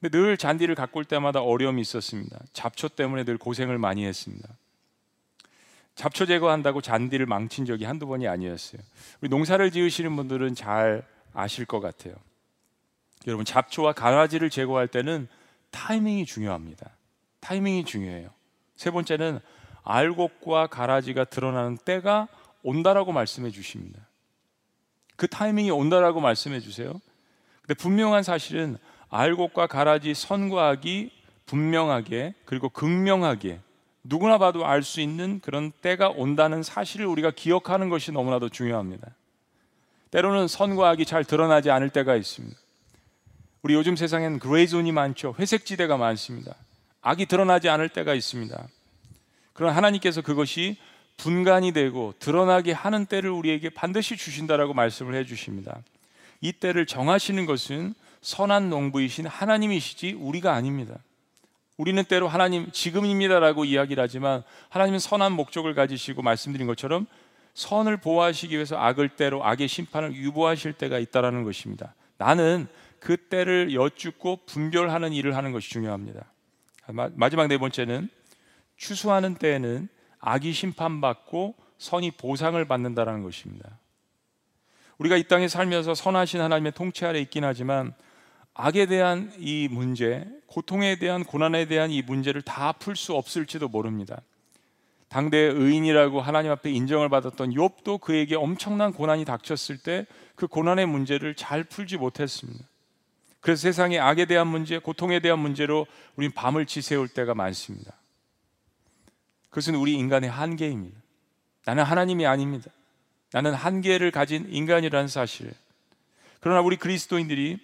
근데 0.00 0.16
늘 0.16 0.38
잔디를 0.38 0.74
가꿀 0.74 1.04
때마다 1.04 1.42
어려움이 1.42 1.82
있었습니다. 1.82 2.38
잡초 2.54 2.88
때문에 2.88 3.24
늘 3.24 3.36
고생을 3.36 3.76
많이 3.76 4.06
했습니다. 4.06 4.48
잡초 5.96 6.24
제거한다고 6.24 6.80
잔디를 6.80 7.26
망친 7.26 7.66
적이 7.66 7.84
한두 7.84 8.06
번이 8.06 8.26
아니었어요. 8.26 8.80
우리 9.20 9.28
농사를 9.28 9.70
지으시는 9.70 10.16
분들은 10.16 10.54
잘 10.54 11.06
아실 11.34 11.66
것 11.66 11.80
같아요. 11.80 12.14
여러분 13.26 13.44
잡초와 13.44 13.92
가라지를 13.92 14.48
제거할 14.48 14.88
때는 14.88 15.28
타이밍이 15.72 16.24
중요합니다. 16.24 16.90
타이밍이 17.44 17.84
중요해요. 17.84 18.30
세 18.74 18.90
번째는 18.90 19.38
알곡과 19.82 20.68
가라지가 20.68 21.24
드러나는 21.24 21.76
때가 21.76 22.26
온다라고 22.62 23.12
말씀해 23.12 23.50
주십니다. 23.50 24.00
그 25.16 25.28
타이밍이 25.28 25.70
온다라고 25.70 26.20
말씀해 26.20 26.60
주세요. 26.60 27.00
근데 27.60 27.74
분명한 27.74 28.22
사실은 28.22 28.78
알곡과 29.10 29.66
가라지 29.66 30.14
선과 30.14 30.68
악이 30.68 31.10
분명하게 31.46 32.34
그리고 32.46 32.70
극명하게 32.70 33.60
누구나 34.02 34.38
봐도 34.38 34.66
알 34.66 34.82
수 34.82 35.00
있는 35.00 35.40
그런 35.40 35.70
때가 35.70 36.08
온다는 36.08 36.62
사실을 36.62 37.06
우리가 37.06 37.30
기억하는 37.30 37.90
것이 37.90 38.12
너무나도 38.12 38.48
중요합니다. 38.48 39.08
때로는 40.10 40.48
선과 40.48 40.90
악이 40.90 41.04
잘 41.04 41.24
드러나지 41.24 41.70
않을 41.70 41.90
때가 41.90 42.16
있습니다. 42.16 42.56
우리 43.62 43.74
요즘 43.74 43.96
세상에는 43.96 44.38
그레이존이 44.38 44.92
많죠. 44.92 45.34
회색 45.38 45.64
지대가 45.66 45.96
많습니다. 45.96 46.54
악이 47.04 47.26
드러나지 47.26 47.68
않을 47.68 47.90
때가 47.90 48.14
있습니다. 48.14 48.66
그러나 49.52 49.76
하나님께서 49.76 50.22
그것이 50.22 50.78
분간이 51.18 51.72
되고 51.72 52.14
드러나게 52.18 52.72
하는 52.72 53.04
때를 53.04 53.30
우리에게 53.30 53.68
반드시 53.68 54.16
주신다라고 54.16 54.72
말씀을 54.72 55.14
해 55.14 55.24
주십니다. 55.24 55.82
이 56.40 56.50
때를 56.50 56.86
정하시는 56.86 57.44
것은 57.44 57.94
선한 58.22 58.70
농부이신 58.70 59.26
하나님이시지 59.26 60.14
우리가 60.18 60.54
아닙니다. 60.54 60.96
우리는 61.76 62.02
때로 62.04 62.26
하나님 62.26 62.70
지금입니다라고 62.72 63.66
이야기를 63.66 64.02
하지만 64.02 64.42
하나님은 64.70 64.98
선한 64.98 65.32
목적을 65.32 65.74
가지시고 65.74 66.22
말씀드린 66.22 66.66
것처럼 66.66 67.06
선을 67.52 67.98
보호하시기 67.98 68.54
위해서 68.54 68.78
악을 68.78 69.10
때로 69.10 69.44
악의 69.44 69.68
심판을 69.68 70.14
유보하실 70.14 70.72
때가 70.72 70.98
있다라는 70.98 71.44
것입니다. 71.44 71.94
나는 72.16 72.66
그 72.98 73.18
때를 73.18 73.74
여쭙고 73.74 74.40
분별하는 74.46 75.12
일을 75.12 75.36
하는 75.36 75.52
것이 75.52 75.68
중요합니다. 75.68 76.24
마지막 76.92 77.46
네 77.46 77.58
번째는 77.58 78.08
추수하는 78.76 79.34
때에는 79.34 79.88
악이 80.20 80.52
심판받고 80.52 81.54
선이 81.78 82.12
보상을 82.12 82.62
받는다라는 82.64 83.22
것입니다. 83.22 83.78
우리가 84.98 85.16
이 85.16 85.24
땅에 85.24 85.48
살면서 85.48 85.94
선하신 85.94 86.40
하나님의 86.40 86.72
통치 86.72 87.04
아래 87.04 87.20
있긴 87.20 87.44
하지만 87.44 87.94
악에 88.54 88.86
대한 88.86 89.32
이 89.38 89.68
문제, 89.70 90.26
고통에 90.46 90.96
대한 90.98 91.24
고난에 91.24 91.66
대한 91.66 91.90
이 91.90 92.02
문제를 92.02 92.42
다 92.42 92.72
풀 92.72 92.94
수 92.96 93.14
없을지도 93.14 93.68
모릅니다. 93.68 94.20
당대 95.08 95.36
의인이라고 95.38 96.20
하나님 96.20 96.50
앞에 96.52 96.70
인정을 96.70 97.08
받았던 97.08 97.50
욥도 97.50 98.00
그에게 98.00 98.36
엄청난 98.36 98.92
고난이 98.92 99.24
닥쳤을 99.24 99.78
때 99.78 100.06
그 100.36 100.46
고난의 100.46 100.86
문제를 100.86 101.34
잘 101.34 101.64
풀지 101.64 101.96
못했습니다. 101.96 102.64
그래서 103.44 103.60
세상의 103.60 104.00
악에 104.00 104.24
대한 104.24 104.46
문제, 104.46 104.78
고통에 104.78 105.20
대한 105.20 105.38
문제로 105.38 105.86
우린 106.16 106.32
밤을 106.32 106.64
지새울 106.64 107.08
때가 107.08 107.34
많습니다. 107.34 107.92
그것은 109.50 109.74
우리 109.74 109.92
인간의 109.92 110.30
한계입니다. 110.30 110.98
나는 111.66 111.84
하나님이 111.84 112.24
아닙니다. 112.24 112.70
나는 113.32 113.52
한계를 113.52 114.12
가진 114.12 114.46
인간이라는 114.48 115.08
사실. 115.08 115.52
그러나 116.40 116.62
우리 116.62 116.78
그리스도인들이 116.78 117.58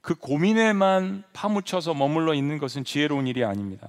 그 0.00 0.16
고민에만 0.16 1.22
파묻혀서 1.32 1.94
머물러 1.94 2.34
있는 2.34 2.58
것은 2.58 2.82
지혜로운 2.82 3.28
일이 3.28 3.44
아닙니다. 3.44 3.86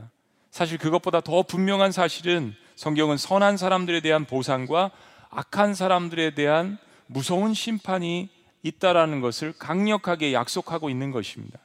사실 0.51 0.77
그것보다 0.77 1.21
더 1.21 1.41
분명한 1.41 1.91
사실은 1.91 2.53
성경은 2.75 3.17
선한 3.17 3.57
사람들에 3.57 4.01
대한 4.01 4.25
보상과 4.25 4.91
악한 5.31 5.73
사람들에 5.73 6.35
대한 6.35 6.77
무서운 7.07 7.55
심판이 7.55 8.29
있다라는 8.63 9.21
것을 9.21 9.53
강력하게 9.57 10.33
약속하고 10.33 10.89
있는 10.89 11.11
것입니다. 11.11 11.59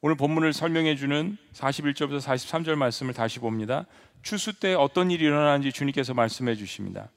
오늘 0.00 0.16
본문을 0.16 0.52
설명해 0.52 0.96
주는 0.96 1.36
41절부터 1.54 2.20
43절 2.20 2.74
말씀을 2.74 3.14
다시 3.14 3.38
봅니다. 3.38 3.86
추수 4.22 4.58
때 4.58 4.74
어떤 4.74 5.10
일이 5.10 5.24
일어나는지 5.24 5.72
주님께서 5.72 6.14
말씀해 6.14 6.54
주십니다. 6.56 7.08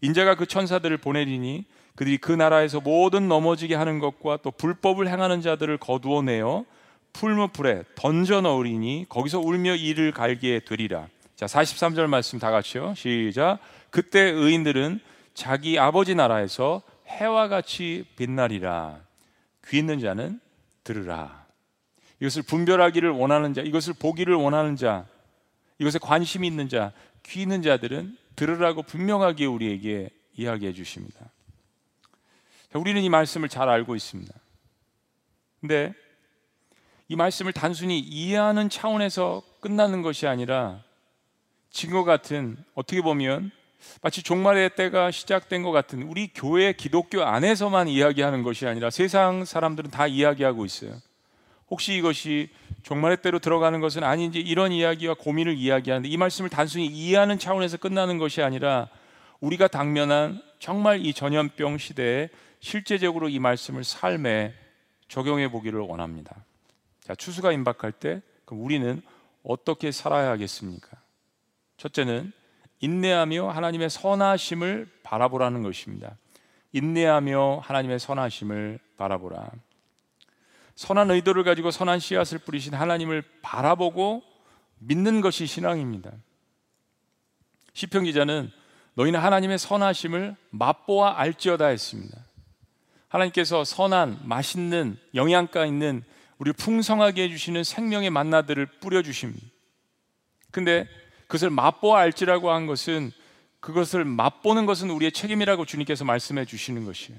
인자가 0.00 0.34
그 0.34 0.46
천사들을 0.46 0.96
보내리니 0.98 1.64
그들이 1.94 2.18
그 2.18 2.32
나라에서 2.32 2.80
모든 2.80 3.28
넘어지게 3.28 3.74
하는 3.74 3.98
것과 3.98 4.38
또 4.42 4.50
불법을 4.50 5.08
행하는 5.08 5.40
자들을 5.42 5.78
거두어 5.78 6.22
내어 6.22 6.64
풀무풀에 7.12 7.84
던져 7.94 8.40
넣으리니 8.40 9.06
거기서 9.08 9.40
울며 9.40 9.76
이를 9.76 10.12
갈게 10.12 10.60
되리라. 10.60 11.06
자, 11.36 11.46
43절 11.46 12.06
말씀 12.06 12.38
다 12.38 12.50
같이요. 12.50 12.94
시작. 12.96 13.58
그때 13.90 14.20
의인들은 14.20 15.00
자기 15.34 15.78
아버지 15.78 16.14
나라에서 16.14 16.82
해와 17.12 17.48
같이 17.48 18.04
빛나리라. 18.16 19.00
귀 19.68 19.78
있는 19.78 20.00
자는 20.00 20.40
들으라. 20.84 21.46
이것을 22.20 22.42
분별하기를 22.42 23.10
원하는 23.10 23.54
자, 23.54 23.62
이것을 23.62 23.94
보기를 23.94 24.34
원하는 24.34 24.76
자, 24.76 25.06
이것에 25.78 25.98
관심이 25.98 26.46
있는 26.46 26.68
자, 26.68 26.92
귀 27.24 27.42
있는 27.42 27.62
자들은 27.62 28.16
들으라고 28.36 28.82
분명하게 28.82 29.46
우리에게 29.46 30.10
이야기해 30.36 30.72
주십니다. 30.72 31.30
자, 32.72 32.78
우리는 32.78 33.02
이 33.02 33.08
말씀을 33.08 33.48
잘 33.48 33.68
알고 33.68 33.94
있습니다. 33.94 34.32
근데 35.60 35.92
이 37.08 37.16
말씀을 37.16 37.52
단순히 37.52 37.98
이해하는 37.98 38.68
차원에서 38.68 39.42
끝나는 39.60 40.02
것이 40.02 40.26
아니라 40.26 40.82
지금 41.70 42.04
같은 42.04 42.56
어떻게 42.74 43.02
보면 43.02 43.50
마치 44.02 44.22
종말의 44.22 44.76
때가 44.76 45.10
시작된 45.10 45.62
것 45.62 45.70
같은 45.70 46.02
우리 46.02 46.28
교회 46.34 46.72
기독교 46.72 47.22
안에서만 47.22 47.88
이야기하는 47.88 48.42
것이 48.42 48.66
아니라 48.66 48.90
세상 48.90 49.44
사람들은 49.44 49.90
다 49.90 50.06
이야기하고 50.06 50.64
있어요. 50.64 50.96
혹시 51.70 51.94
이것이 51.94 52.50
종말의 52.82 53.22
때로 53.22 53.38
들어가는 53.38 53.80
것은 53.80 54.04
아닌지 54.04 54.40
이런 54.40 54.72
이야기와 54.72 55.14
고민을 55.14 55.56
이야기하는데 55.56 56.08
이 56.08 56.16
말씀을 56.16 56.50
단순히 56.50 56.86
이해하는 56.86 57.38
차원에서 57.38 57.78
끝나는 57.78 58.18
것이 58.18 58.42
아니라 58.42 58.88
우리가 59.40 59.68
당면한 59.68 60.42
정말 60.58 61.04
이 61.04 61.12
전염병 61.12 61.78
시대에 61.78 62.28
실제적으로 62.60 63.28
이 63.28 63.38
말씀을 63.38 63.84
삶에 63.84 64.54
적용해 65.08 65.50
보기를 65.50 65.80
원합니다. 65.80 66.44
자, 67.02 67.14
추수가 67.14 67.52
임박할 67.52 67.92
때 67.92 68.22
그럼 68.44 68.62
우리는 68.62 69.02
어떻게 69.42 69.90
살아야 69.90 70.30
하겠습니까? 70.30 70.88
첫째는 71.76 72.32
인내하며 72.82 73.48
하나님의 73.48 73.88
선하심을 73.88 74.88
바라보라는 75.02 75.62
것입니다. 75.62 76.16
인내하며 76.72 77.60
하나님의 77.64 77.98
선하심을 77.98 78.78
바라보라. 78.96 79.50
선한 80.74 81.10
의도를 81.12 81.44
가지고 81.44 81.70
선한 81.70 82.00
씨앗을 82.00 82.38
뿌리신 82.38 82.74
하나님을 82.74 83.22
바라보고 83.40 84.22
믿는 84.80 85.20
것이 85.20 85.46
신앙입니다. 85.46 86.10
시편 87.72 88.04
기자는 88.04 88.50
너희는 88.94 89.20
하나님의 89.20 89.58
선하심을 89.58 90.36
맛보아 90.50 91.18
알지어다 91.18 91.66
했습니다. 91.66 92.18
하나님께서 93.08 93.64
선한 93.64 94.20
맛있는 94.24 94.98
영양가 95.14 95.66
있는 95.66 96.02
우리 96.38 96.52
풍성하게 96.52 97.24
해주시는 97.24 97.62
생명의 97.62 98.10
만나들을 98.10 98.66
뿌려 98.80 99.02
주십니다. 99.02 99.46
근데 100.50 100.88
그것을 101.32 101.48
맛보아 101.48 102.00
알지라고 102.00 102.50
한 102.50 102.66
것은 102.66 103.10
그것을 103.60 104.04
맛보는 104.04 104.66
것은 104.66 104.90
우리의 104.90 105.12
책임이라고 105.12 105.64
주님께서 105.64 106.04
말씀해 106.04 106.44
주시는 106.44 106.84
것이에요. 106.84 107.18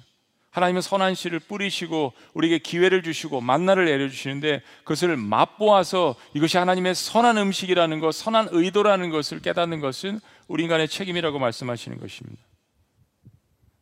하나님은 0.51 0.83
선한 0.83 1.15
씨를 1.15 1.39
뿌리시고 1.39 2.13
우리에게 2.35 2.59
기회를 2.59 3.01
주시고 3.01 3.41
만나를 3.41 3.85
내려 3.85 4.07
주시는데 4.07 4.61
그것을 4.83 5.17
맛보아서 5.17 6.15
이것이 6.35 6.57
하나님의 6.57 6.93
선한 6.93 7.39
음식이라는 7.39 7.99
것, 8.01 8.11
선한 8.11 8.49
의도라는 8.51 9.09
것을 9.09 9.41
깨닫는 9.41 9.79
것은 9.79 10.19
우리 10.47 10.61
인간의 10.61 10.89
책임이라고 10.89 11.39
말씀하시는 11.39 11.99
것입니다. 11.99 12.39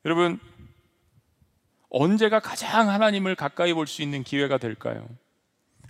여러분 0.05 0.39
언제가 1.89 2.39
가장 2.39 2.89
하나님을 2.89 3.35
가까이 3.35 3.73
볼 3.73 3.85
수 3.85 4.01
있는 4.01 4.23
기회가 4.23 4.57
될까요? 4.57 5.05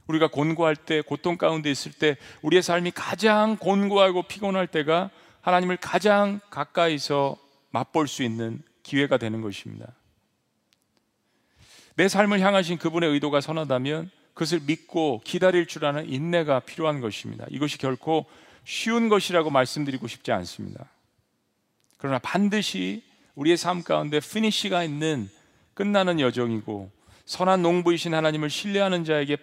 우리가 0.08 0.28
곤고할 0.28 0.76
때, 0.76 1.02
고통 1.02 1.38
가운데 1.38 1.72
있을 1.72 1.92
때, 1.92 2.18
우리의 2.42 2.62
삶이 2.62 2.92
가장 2.92 3.58
곤고하고 3.58 4.24
피곤할 4.24 4.68
때가 4.68 5.10
하나님을 5.42 5.78
가장 5.78 6.40
가까이서 6.50 7.38
맛볼 7.72 8.08
수 8.08 8.24
있는 8.24 8.62
기회가 8.84 9.18
되는 9.18 9.42
것입니다. 9.42 9.88
내 11.96 12.08
삶을 12.08 12.40
향하신 12.40 12.78
그분의 12.78 13.10
의도가 13.12 13.42
선하다면 13.42 14.10
그것을 14.34 14.62
믿고 14.66 15.22
기다릴 15.24 15.68
줄 15.68 15.86
아는 15.86 16.10
인내가 16.10 16.60
필요한 16.62 17.02
것입니다. 17.02 17.46
이것이 17.50 17.78
결코 17.78 18.26
쉬운 18.64 19.10
것이라고 19.10 19.50
말씀드리고 19.50 20.08
싶지 20.08 20.32
않습니다. 20.32 20.90
그러나 21.98 22.20
반드시 22.20 23.04
우리의 23.36 23.58
삶 23.58 23.84
가운데 23.84 24.20
피니시가 24.20 24.84
있는 24.84 25.30
끝나는 25.74 26.20
여정이고 26.20 26.92
선한 27.26 27.62
농부이신 27.62 28.14
하나님을 28.14 28.50
신뢰하는 28.50 29.04
자에게 29.04 29.38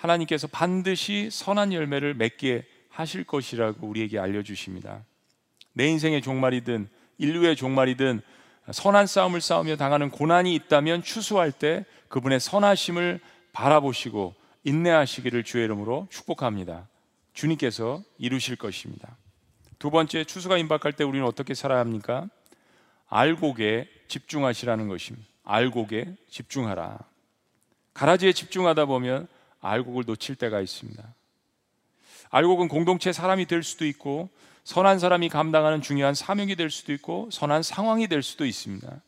하나님께서 0.00 0.46
반드시 0.46 1.28
선한 1.30 1.72
열매를 1.72 2.14
맺게 2.14 2.66
하실 2.88 3.24
것이라고 3.24 3.86
우리에게 3.86 4.18
알려주십니다. 4.18 5.04
내 5.74 5.86
인생의 5.86 6.22
종말이든 6.22 6.88
인류의 7.18 7.54
종말이든 7.56 8.22
선한 8.72 9.06
싸움을 9.06 9.40
싸우며 9.40 9.76
당하는 9.76 10.10
고난이 10.10 10.54
있다면 10.54 11.02
추수할 11.02 11.52
때 11.52 11.84
그분의 12.08 12.40
선하심을 12.40 13.20
바라보시고 13.52 14.34
인내하시기를 14.64 15.44
주의 15.44 15.64
이름으로 15.64 16.06
축복합니다. 16.10 16.88
주님께서 17.34 18.02
이루실 18.18 18.56
것입니다. 18.56 19.16
두 19.78 19.90
번째 19.90 20.24
추수가 20.24 20.56
임박할 20.58 20.92
때 20.92 21.04
우리는 21.04 21.26
어떻게 21.26 21.54
살아야 21.54 21.80
합니까? 21.80 22.28
알곡에 23.08 23.88
집중하시라는 24.08 24.88
것입니다. 24.88 25.26
알곡에 25.44 26.16
집중하라. 26.28 26.98
가라지에 27.94 28.32
집중하다 28.32 28.86
보면 28.86 29.26
알곡을 29.60 30.04
놓칠 30.06 30.36
때가 30.36 30.60
있습니다. 30.60 31.02
알곡은 32.30 32.68
공동체 32.68 33.12
사람이 33.12 33.46
될 33.46 33.62
수도 33.62 33.86
있고 33.86 34.28
선한 34.64 34.98
사람이 34.98 35.28
감당하는 35.28 35.82
중요한 35.82 36.14
사명이 36.14 36.56
될 36.56 36.70
수도 36.70 36.92
있고 36.92 37.28
선한 37.32 37.62
상황이 37.62 38.06
될 38.06 38.22
수도 38.22 38.46
있습니다. 38.46 39.00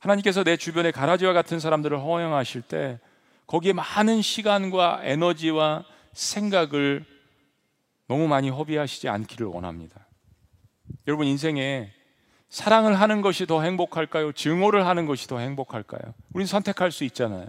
하나님께서 0.00 0.44
내 0.44 0.56
주변에 0.56 0.90
가라지와 0.90 1.32
같은 1.32 1.60
사람들을 1.60 1.98
허용하실 1.98 2.62
때 2.62 2.98
거기에 3.46 3.72
많은 3.72 4.22
시간과 4.22 5.00
에너지와 5.02 5.84
생각을 6.12 7.04
너무 8.06 8.28
많이 8.28 8.50
허비하시지 8.50 9.08
않기를 9.08 9.46
원합니다. 9.46 10.06
여러분 11.06 11.26
인생에 11.26 11.90
사랑을 12.50 13.00
하는 13.00 13.20
것이 13.20 13.46
더 13.46 13.62
행복할까요? 13.62 14.32
증오를 14.32 14.86
하는 14.86 15.06
것이 15.06 15.26
더 15.26 15.38
행복할까요? 15.38 16.14
우린 16.32 16.46
선택할 16.46 16.92
수 16.92 17.04
있잖아요. 17.04 17.48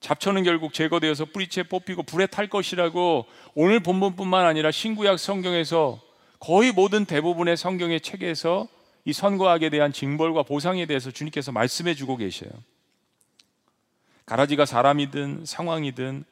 잡초는 0.00 0.44
결국 0.44 0.72
제거되어서 0.72 1.26
뿌리채 1.26 1.64
뽑히고 1.64 2.04
불에 2.04 2.26
탈 2.26 2.48
것이라고 2.48 3.26
오늘 3.54 3.80
본문뿐만 3.80 4.46
아니라 4.46 4.70
신구약 4.70 5.18
성경에서 5.18 6.00
거의 6.38 6.72
모든 6.72 7.04
대부분의 7.04 7.56
성경의 7.56 8.00
책에서 8.00 8.68
이 9.04 9.12
선거학에 9.12 9.70
대한 9.70 9.92
징벌과 9.92 10.44
보상에 10.44 10.86
대해서 10.86 11.10
주님께서 11.10 11.50
말씀해 11.50 11.94
주고 11.94 12.16
계셔요. 12.16 12.50
가라지가 14.26 14.66
사람이든 14.66 15.44
상황이든 15.46 16.24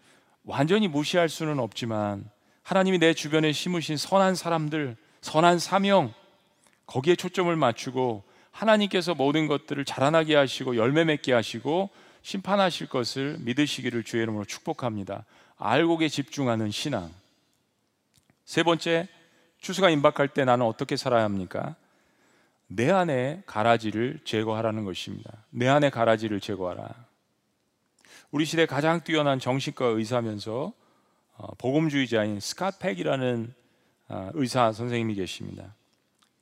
완전히 0.44 0.86
무시할 0.86 1.28
수는 1.28 1.58
없지만 1.58 2.28
하나님이 2.62 2.98
내 2.98 3.14
주변에 3.14 3.52
심으신 3.52 3.96
선한 3.96 4.34
사람들, 4.34 4.96
선한 5.22 5.58
사명, 5.58 6.12
거기에 6.86 7.16
초점을 7.16 7.54
맞추고 7.54 8.22
하나님께서 8.52 9.14
모든 9.14 9.46
것들을 9.46 9.84
자라나게 9.84 10.36
하시고 10.36 10.76
열매 10.76 11.04
맺게 11.04 11.32
하시고 11.32 11.90
심판하실 12.26 12.88
것을 12.88 13.36
믿으시기를 13.38 14.02
주의 14.02 14.24
이름으로 14.24 14.44
축복합니다. 14.44 15.24
알곡에 15.58 16.08
집중하는 16.08 16.72
신앙. 16.72 17.12
세 18.44 18.64
번째, 18.64 19.06
추수가 19.60 19.90
임박할 19.90 20.26
때 20.34 20.44
나는 20.44 20.66
어떻게 20.66 20.96
살아야 20.96 21.22
합니까? 21.22 21.76
내 22.66 22.90
안에 22.90 23.44
가라지를 23.46 24.18
제거하라는 24.24 24.84
것입니다. 24.84 25.30
내 25.50 25.68
안에 25.68 25.88
가라지를 25.90 26.40
제거하라. 26.40 26.96
우리 28.32 28.44
시대 28.44 28.66
가장 28.66 29.04
뛰어난 29.04 29.38
정신과 29.38 29.86
의사면서 29.86 30.72
어, 31.36 31.54
복음주의자인 31.58 32.40
스카팩이라는 32.40 33.54
어, 34.08 34.30
의사 34.34 34.72
선생님이 34.72 35.14
계십니다. 35.14 35.76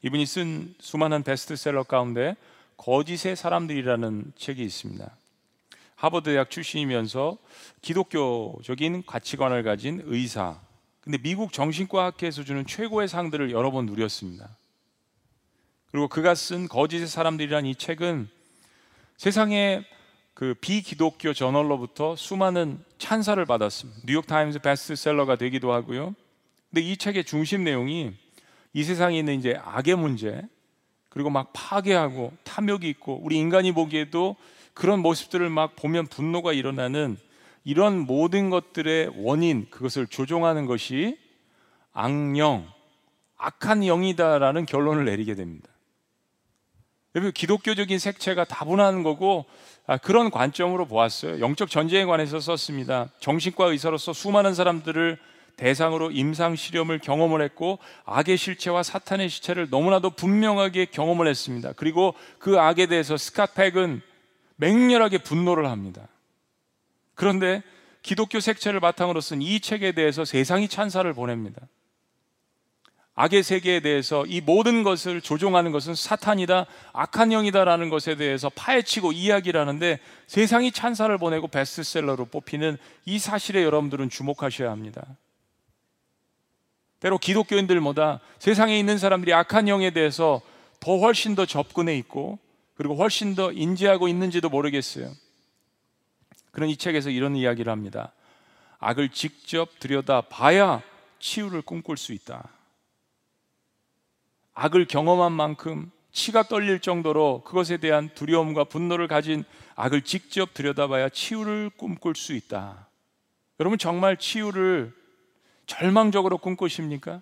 이분이 0.01 0.25
쓴 0.25 0.75
수많은 0.81 1.25
베스트셀러 1.25 1.83
가운데 1.83 2.37
거짓의 2.79 3.37
사람들이라는 3.37 4.33
책이 4.35 4.65
있습니다. 4.65 5.15
하버드 6.05 6.29
대학 6.29 6.51
출신이면서 6.51 7.39
기독교적인 7.81 9.05
가치관을 9.07 9.63
가진 9.63 10.03
의사. 10.05 10.61
근데 11.01 11.17
미국 11.17 11.51
정신과 11.51 12.05
학회에서 12.05 12.45
주는 12.45 12.67
최고의 12.67 13.09
상들을 13.09 13.51
여러 13.51 13.71
번 13.71 13.87
누렸습니다. 13.87 14.51
그리고 15.91 16.09
그가 16.09 16.35
쓴 16.35 16.69
거짓의 16.69 17.07
사람들이란 17.07 17.65
이 17.65 17.75
책은 17.75 18.29
세상에 19.17 19.83
그 20.35 20.53
비기독교 20.61 21.33
저널로부터 21.33 22.17
수많은 22.17 22.85
찬사를 22.99 23.43
받았습니다. 23.47 24.03
뉴욕 24.05 24.27
타임즈 24.27 24.59
베스트셀러가 24.59 25.37
되기도 25.37 25.73
하고요. 25.73 26.15
근데 26.69 26.83
이 26.83 26.99
책의 26.99 27.25
중심 27.25 27.65
내용이 27.65 28.13
이 28.75 28.85
세상에 28.85 29.19
있는 29.19 29.39
이제 29.39 29.59
악의 29.59 29.97
문제 29.97 30.43
그리고 31.09 31.31
막 31.31 31.51
파괴하고 31.55 32.35
탐욕이 32.45 32.91
있고 32.91 33.21
우리 33.23 33.39
인간이 33.39 33.73
보기에도 33.73 34.37
그런 34.75 35.01
모습들을 35.01 35.49
막 35.49 35.77
보면 35.77 36.09
분노가 36.09 36.53
일어나는 36.53 37.17
이런 37.65 38.01
모든 38.01 38.51
것들의 38.51 39.13
원인 39.17 39.67
그것을 39.71 40.07
조종하는 40.07 40.67
것이 40.67 41.17
악령, 41.93 42.69
악한 43.39 43.85
영이다라는 43.85 44.67
결론을 44.67 45.05
내리게 45.05 45.35
됩니다. 45.35 45.69
여러분 47.15 47.33
기독교적인 47.33 47.99
색채가 47.99 48.45
다분한 48.45 49.05
거고 49.05 49.45
아, 49.87 49.99
그런 49.99 50.31
관점으로 50.31 50.87
보았어요. 50.87 51.41
영적 51.41 51.71
전쟁에 51.71 52.05
관해서 52.05 52.41
썼습니다. 52.41 53.11
정신과 53.21 53.67
의사로서 53.67 54.13
수많은 54.13 54.55
사람들을 54.55 55.19
대상으로 55.57 56.11
임상 56.11 56.57
실험을 56.57 56.99
경험을 56.99 57.41
했고 57.41 57.79
악의 58.05 58.37
실체와 58.37 58.83
사탄의 58.83 59.29
실체를 59.29 59.69
너무나도 59.71 60.11
분명하게 60.11 60.87
경험을 60.87 61.29
했습니다. 61.29 61.73
그리고 61.77 62.15
그 62.39 62.59
악에 62.59 62.87
대해서 62.87 63.15
스캇 63.15 63.55
팩은 63.55 64.03
맹렬하게 64.57 65.19
분노를 65.19 65.67
합니다. 65.67 66.09
그런데 67.15 67.63
기독교 68.03 68.41
색채를 68.41 68.81
바탕으로 68.81 69.21
쓴 69.21 69.41
이 69.41 69.61
책에 69.61 69.93
대해서 69.93 70.25
세상이 70.25 70.69
찬사를 70.69 71.11
보냅니다. 71.15 71.63
악의 73.17 73.45
세계에 73.45 73.81
대해서 73.81 74.27
이 74.27 74.41
모든 74.41 74.83
것을 74.83 75.21
조종하는 75.21 75.71
것은 75.71 75.95
사탄이다, 75.95 76.67
악한 76.93 77.31
영이다라는 77.31 77.89
것에 77.89 78.17
대해서 78.17 78.51
파헤치고 78.51 79.13
이야기를 79.13 79.61
하는데 79.61 80.01
세상이 80.27 80.73
찬사를 80.73 81.17
보내고 81.19 81.47
베스트셀러로 81.47 82.25
뽑히는 82.27 82.77
이 83.05 83.21
사실에 83.21 83.63
여러분들은 83.63 84.11
주목하셔야 84.11 84.71
합니다. 84.71 85.07
때로 86.99 87.19
기독교인들보다 87.19 88.21
세상에 88.41 88.79
있는 88.79 88.99
사람들이 88.99 89.33
악한 89.33 89.69
영에 89.69 89.91
대해서 89.91 90.41
더 90.81 90.99
훨씬 90.99 91.37
더 91.37 91.47
접근해 91.47 91.97
있고 91.99 92.39
그리고 92.75 92.97
훨씬 92.97 93.35
더 93.35 93.53
인지하고 93.53 94.09
있는지도 94.09 94.49
모르겠어요. 94.49 95.13
그런 96.51 96.69
이 96.69 96.77
책에서 96.77 97.11
이런 97.11 97.37
이야기를 97.37 97.71
합니다. 97.71 98.13
악을 98.79 99.11
직접 99.11 99.79
들여다 99.79 100.23
봐야 100.23 100.83
치유를 101.19 101.63
꿈꿀 101.63 101.97
수 101.97 102.13
있다. 102.13 102.51
악을 104.55 104.87
경험한 104.87 105.33
만큼 105.33 105.91
치가 106.13 106.45
떨릴 106.45 106.81
정도로 106.81 107.43
그것에 107.45 107.77
대한 107.77 108.09
두려움과 108.15 108.65
분노를 108.65 109.09
가진 109.09 109.45
악을 109.75 110.03
직접 110.03 110.55
들여다봐야 110.55 111.09
치유를 111.09 111.71
꿈꿀 111.77 112.15
수 112.15 112.35
있다. 112.35 112.89
여러분 113.59 113.79
정말 113.79 114.17
치유를 114.17 114.95
절망적으로 115.67 116.39
꿈꾸십니까? 116.39 117.21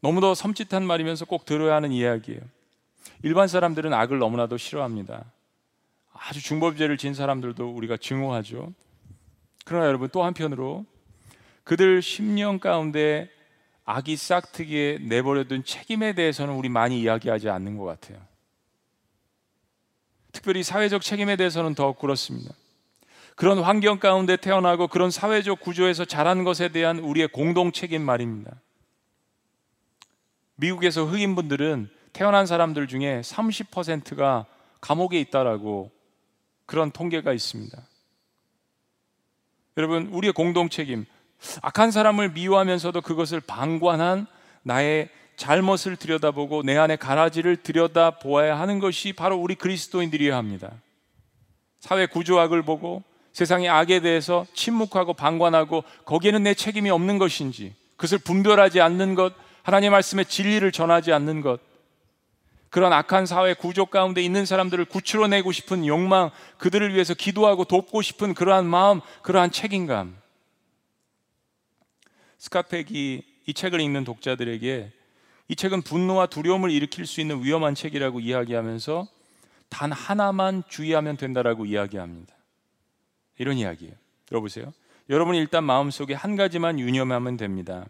너무도 0.00 0.32
섬찟한 0.32 0.82
말이면서 0.82 1.24
꼭 1.24 1.44
들어야 1.44 1.76
하는 1.76 1.92
이야기예요. 1.92 2.40
일반 3.22 3.48
사람들은 3.48 3.92
악을 3.92 4.18
너무나도 4.18 4.56
싫어합니다. 4.56 5.24
아주 6.12 6.42
중범죄를 6.42 6.96
진 6.96 7.14
사람들도 7.14 7.70
우리가 7.70 7.96
증오하죠. 7.96 8.72
그러나 9.64 9.86
여러분 9.86 10.08
또 10.10 10.24
한편으로 10.24 10.84
그들 11.64 12.02
심령 12.02 12.58
가운데 12.58 13.30
악이 13.84 14.16
싹트기에 14.16 14.98
내버려둔 15.02 15.64
책임에 15.64 16.12
대해서는 16.12 16.54
우리 16.54 16.68
많이 16.68 17.00
이야기하지 17.00 17.48
않는 17.48 17.76
것 17.76 17.84
같아요. 17.84 18.18
특별히 20.32 20.62
사회적 20.62 21.02
책임에 21.02 21.36
대해서는 21.36 21.74
더 21.74 21.92
그렇습니다. 21.92 22.54
그런 23.34 23.58
환경 23.58 23.98
가운데 23.98 24.36
태어나고 24.36 24.88
그런 24.88 25.10
사회적 25.10 25.60
구조에서 25.60 26.04
자란 26.04 26.44
것에 26.44 26.68
대한 26.68 26.98
우리의 26.98 27.28
공동 27.28 27.72
책임 27.72 28.02
말입니다. 28.02 28.52
미국에서 30.56 31.04
흑인분들은 31.04 31.90
태어난 32.12 32.46
사람들 32.46 32.86
중에 32.86 33.20
30%가 33.22 34.46
감옥에 34.80 35.18
있다라고 35.20 35.90
그런 36.66 36.90
통계가 36.90 37.32
있습니다. 37.32 37.78
여러분, 39.78 40.08
우리의 40.12 40.32
공동 40.32 40.68
책임, 40.68 41.06
악한 41.62 41.90
사람을 41.90 42.30
미워하면서도 42.30 43.00
그것을 43.00 43.40
방관한 43.40 44.26
나의 44.62 45.08
잘못을 45.36 45.96
들여다보고 45.96 46.62
내 46.62 46.76
안에 46.76 46.96
가라지를 46.96 47.56
들여다 47.56 48.18
보아야 48.18 48.58
하는 48.60 48.78
것이 48.78 49.12
바로 49.12 49.36
우리 49.36 49.54
그리스도인들이어야 49.54 50.36
합니다. 50.36 50.70
사회 51.80 52.06
구조악을 52.06 52.62
보고 52.62 53.02
세상의 53.32 53.68
악에 53.68 54.00
대해서 54.00 54.46
침묵하고 54.54 55.14
방관하고 55.14 55.84
거기에는 56.04 56.42
내 56.42 56.54
책임이 56.54 56.90
없는 56.90 57.18
것인지 57.18 57.74
그것을 57.96 58.18
분별하지 58.18 58.80
않는 58.80 59.14
것, 59.14 59.32
하나님의 59.62 59.90
말씀의 59.90 60.26
진리를 60.26 60.70
전하지 60.70 61.12
않는 61.12 61.40
것, 61.40 61.60
그런 62.72 62.94
악한 62.94 63.26
사회 63.26 63.52
구조 63.52 63.84
가운데 63.84 64.22
있는 64.22 64.46
사람들을 64.46 64.86
구출어내고 64.86 65.52
싶은 65.52 65.86
욕망, 65.86 66.30
그들을 66.56 66.94
위해서 66.94 67.12
기도하고 67.12 67.64
돕고 67.64 68.00
싶은 68.00 68.32
그러한 68.32 68.64
마음, 68.64 69.02
그러한 69.20 69.50
책임감. 69.50 70.16
스카펙이 72.38 73.24
이 73.44 73.54
책을 73.54 73.78
읽는 73.78 74.04
독자들에게 74.04 74.90
이 75.48 75.54
책은 75.54 75.82
분노와 75.82 76.28
두려움을 76.28 76.70
일으킬 76.70 77.04
수 77.04 77.20
있는 77.20 77.44
위험한 77.44 77.74
책이라고 77.74 78.20
이야기하면서 78.20 79.06
단 79.68 79.92
하나만 79.92 80.62
주의하면 80.66 81.18
된다라고 81.18 81.66
이야기합니다. 81.66 82.34
이런 83.36 83.58
이야기예요. 83.58 83.92
들어보세요. 84.24 84.72
여러분이 85.10 85.36
일단 85.36 85.62
마음속에 85.64 86.14
한 86.14 86.36
가지만 86.36 86.78
유념하면 86.78 87.36
됩니다. 87.36 87.84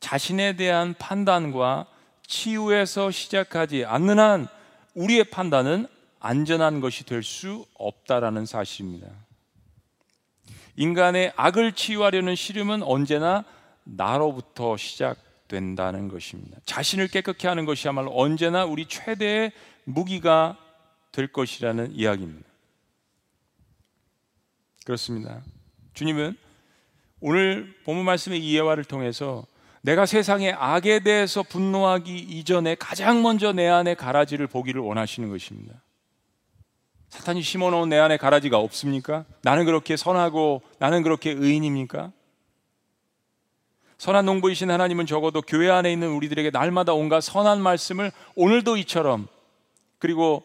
자신에 0.00 0.54
대한 0.56 0.92
판단과 0.98 1.86
치유에서 2.26 3.10
시작하지 3.10 3.84
않는 3.84 4.18
한 4.18 4.48
우리의 4.94 5.24
판단은 5.24 5.86
안전한 6.18 6.80
것이 6.80 7.04
될 7.04 7.22
수 7.22 7.66
없다라는 7.74 8.46
사실입니다. 8.46 9.08
인간의 10.76 11.32
악을 11.36 11.72
치유하려는 11.72 12.34
시름은 12.34 12.82
언제나 12.82 13.44
나로부터 13.84 14.76
시작된다는 14.76 16.08
것입니다. 16.08 16.58
자신을 16.64 17.08
깨끗게 17.08 17.48
하는 17.48 17.64
것이야말로 17.64 18.12
언제나 18.18 18.64
우리 18.64 18.86
최대의 18.86 19.52
무기가 19.84 20.58
될 21.12 21.28
것이라는 21.28 21.92
이야기입니다. 21.92 22.46
그렇습니다. 24.84 25.42
주님은 25.94 26.36
오늘 27.20 27.74
본문 27.84 28.04
말씀의 28.04 28.44
이해와를 28.44 28.84
통해서 28.84 29.46
내가 29.86 30.04
세상의 30.04 30.52
악에 30.52 30.98
대해서 30.98 31.44
분노하기 31.44 32.12
이전에 32.18 32.74
가장 32.74 33.22
먼저 33.22 33.52
내 33.52 33.68
안에 33.68 33.94
가라지를 33.94 34.48
보기를 34.48 34.80
원하시는 34.80 35.30
것입니다. 35.30 35.80
사탄이 37.08 37.40
심어놓은 37.40 37.88
내 37.88 37.96
안에 37.96 38.16
가라지가 38.16 38.58
없습니까? 38.58 39.24
나는 39.42 39.64
그렇게 39.64 39.96
선하고 39.96 40.62
나는 40.80 41.04
그렇게 41.04 41.30
의인입니까? 41.30 42.10
선한 43.98 44.26
농부이신 44.26 44.72
하나님은 44.72 45.06
적어도 45.06 45.40
교회 45.40 45.70
안에 45.70 45.92
있는 45.92 46.08
우리들에게 46.10 46.50
날마다 46.50 46.92
온갖 46.92 47.20
선한 47.20 47.62
말씀을 47.62 48.10
오늘도 48.34 48.78
이처럼 48.78 49.28
그리고 50.00 50.42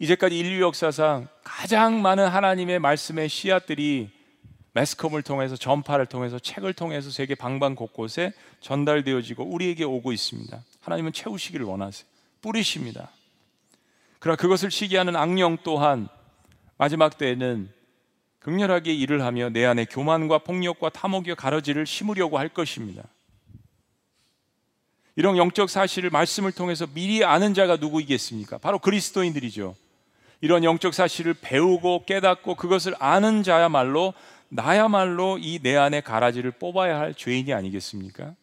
이제까지 0.00 0.38
인류 0.38 0.60
역사상 0.60 1.28
가장 1.42 2.02
많은 2.02 2.28
하나님의 2.28 2.78
말씀의 2.78 3.30
씨앗들이 3.30 4.10
매스컴을 4.74 5.22
통해서 5.22 5.56
전파를 5.56 6.06
통해서 6.06 6.38
책을 6.38 6.74
통해서 6.74 7.10
세계 7.10 7.34
방방 7.34 7.76
곳곳에 7.76 8.32
전달되어지고 8.60 9.44
우리에게 9.44 9.84
오고 9.84 10.12
있습니다. 10.12 10.62
하나님은 10.80 11.12
채우시기를 11.12 11.64
원하세요. 11.64 12.06
뿌리십니다. 12.42 13.10
그러나 14.18 14.36
그것을 14.36 14.70
시기하는 14.70 15.16
악령 15.16 15.58
또한 15.62 16.08
마지막 16.76 17.16
때에는 17.16 17.72
극렬하게 18.40 18.92
일을 18.92 19.22
하며 19.22 19.48
내 19.48 19.64
안에 19.64 19.86
교만과 19.86 20.38
폭력과 20.38 20.90
탐욕의 20.90 21.36
가러지를 21.36 21.86
심으려고 21.86 22.38
할 22.38 22.48
것입니다. 22.48 23.04
이런 25.16 25.36
영적 25.36 25.70
사실을 25.70 26.10
말씀을 26.10 26.50
통해서 26.50 26.86
미리 26.92 27.24
아는 27.24 27.54
자가 27.54 27.76
누구이겠습니까? 27.76 28.58
바로 28.58 28.80
그리스도인들이죠. 28.80 29.76
이런 30.40 30.64
영적 30.64 30.92
사실을 30.92 31.34
배우고 31.34 32.04
깨닫고 32.04 32.56
그것을 32.56 32.94
아는 32.98 33.42
자야말로 33.44 34.12
나야말로 34.54 35.38
이 35.40 35.58
내 35.60 35.76
안에 35.76 36.00
가라지를 36.00 36.52
뽑아야 36.52 36.98
할 37.00 37.12
죄인이 37.14 37.52
아니겠습니까? 37.52 38.34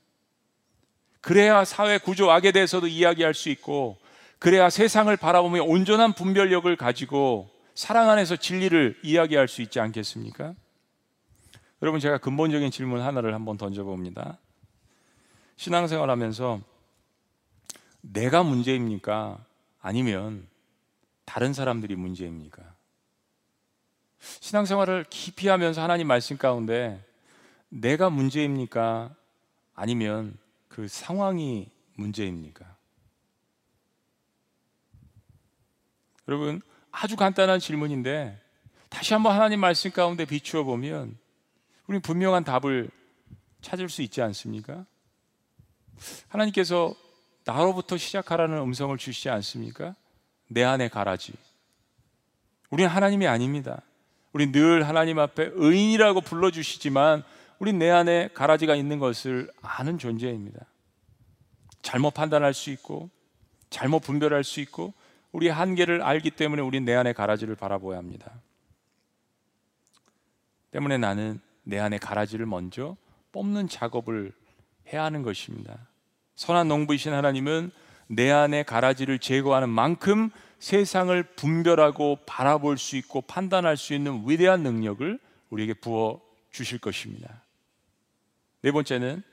그래야 1.22 1.64
사회 1.64 1.98
구조 1.98 2.30
악에 2.32 2.52
대해서도 2.52 2.88
이야기할 2.88 3.34
수 3.34 3.48
있고 3.50 3.98
그래야 4.38 4.70
세상을 4.70 5.16
바라보며 5.16 5.64
온전한 5.64 6.12
분별력을 6.14 6.76
가지고 6.76 7.50
사랑 7.76 8.10
안에서 8.10 8.36
진리를 8.36 9.00
이야기할 9.04 9.48
수 9.48 9.62
있지 9.62 9.80
않겠습니까? 9.80 10.54
여러분 11.82 12.02
제가 12.02 12.18
근본적인 12.18 12.72
질문 12.72 13.02
하나를 13.02 13.34
한번 13.34 13.58
던져봅니다. 13.58 14.38
신앙생활 15.56 16.10
하면서 16.10 16.60
내가 18.02 18.44
문제입니까? 18.44 19.38
아니면 19.80 20.46
다른 21.24 21.54
사람들이 21.54 21.96
문제입니까? 21.96 22.71
신앙생활을 24.22 25.06
깊이 25.10 25.48
하면서 25.48 25.82
하나님 25.82 26.08
말씀 26.08 26.38
가운데 26.38 27.04
내가 27.70 28.10
문제입니까? 28.10 29.16
아니면 29.74 30.38
그 30.68 30.88
상황이 30.88 31.70
문제입니까? 31.96 32.66
여러분, 36.28 36.62
아주 36.92 37.16
간단한 37.16 37.60
질문인데 37.60 38.40
다시 38.90 39.14
한번 39.14 39.34
하나님 39.34 39.60
말씀 39.60 39.92
가운데 39.92 40.26
비추어 40.26 40.64
보면 40.64 41.18
우리는 41.88 42.02
분명한 42.02 42.44
답을 42.44 42.90
찾을 43.62 43.90
수 43.90 44.02
있지 44.02 44.22
않습니까? 44.22 44.86
하나님께서 46.28 46.94
나로부터 47.46 47.98
시작하라는 47.98 48.58
음성을 48.60 48.96
주시지 48.98 49.30
않습니까? 49.30 49.96
내 50.48 50.64
안에 50.64 50.90
가라지. 50.90 51.34
우리는 52.70 52.90
하나님이 52.90 53.28
아닙니다. 53.28 53.82
우리 54.34 54.52
늘 54.52 54.88
하나님 54.88 55.20
앞에 55.20 55.52
의인이라고 55.54 56.22
불러주시지만 56.22 57.24
우리 57.60 57.74
내 57.74 57.90
안에 57.90 58.30
가라지가 58.34 58.76
있는 58.76 59.00
것을 59.00 59.52
아는 59.62 59.98
존재입니다. 59.98 60.66
잘못 61.82 62.14
판단할 62.14 62.54
수 62.54 62.70
있고 62.72 63.10
잘못 63.70 64.00
분별할 64.00 64.44
수 64.44 64.60
있고 64.62 64.94
우리 65.32 65.48
한계를 65.48 66.02
알기 66.02 66.32
때문에 66.32 66.62
우리 66.62 66.82
내 66.82 66.94
안에 66.94 67.14
가라지를 67.14 67.56
바라보아야 67.56 67.98
합니다. 67.98 68.32
때문에 70.72 70.98
나는 70.98 71.40
내 71.64 71.80
안에 71.80 71.98
가라지를 71.98 72.46
먼저 72.46 72.96
뽑는 73.32 73.68
작업을 73.70 74.34
해야 74.92 75.04
하는 75.04 75.24
것입니다. 75.24 75.88
선한 76.36 76.68
농부이신 76.68 77.14
하나님은 77.14 77.72
내 78.08 78.30
안에 78.32 78.64
가라지를 78.64 79.20
제거하는 79.20 79.70
만큼 79.70 80.30
세상을 80.62 81.24
분별하고 81.24 82.20
바라볼 82.28 82.78
수 82.78 82.96
있고 82.96 83.22
판단할 83.22 83.78
수 83.78 83.96
있는 83.96 84.24
위대한 84.28 84.62
능력을 84.62 85.20
우리에게 85.50 85.74
부어 85.74 86.22
주실 86.52 86.78
것입니다. 86.78 87.42
네 88.62 88.72
번째는 88.72 89.24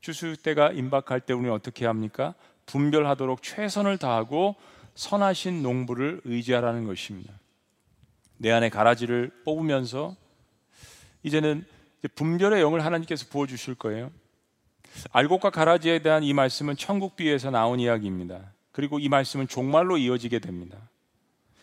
추수 0.00 0.36
때가 0.40 0.70
임박할 0.70 1.20
때 1.20 1.34
우리는 1.34 1.52
어떻게 1.52 1.84
합니까? 1.84 2.34
분별하도록 2.66 3.42
최선을 3.42 3.98
다하고 3.98 4.54
선하신 4.94 5.64
농부를 5.64 6.20
의지하라는 6.24 6.86
것입니다. 6.86 7.34
내 8.36 8.52
안에 8.52 8.68
가라지를 8.68 9.32
뽑으면서 9.44 10.14
이제는 11.24 11.66
분별의 12.14 12.62
영을 12.62 12.84
하나님께서 12.84 13.26
부어 13.28 13.48
주실 13.48 13.74
거예요. 13.74 14.12
알곡과 15.10 15.50
가라지에 15.50 15.98
대한 16.02 16.22
이 16.22 16.32
말씀은 16.32 16.76
천국 16.76 17.16
비유에서 17.16 17.50
나온 17.50 17.80
이야기입니다. 17.80 18.52
그리고 18.78 19.00
이 19.00 19.08
말씀은 19.08 19.48
종말로 19.48 19.96
이어지게 19.96 20.38
됩니다. 20.38 20.78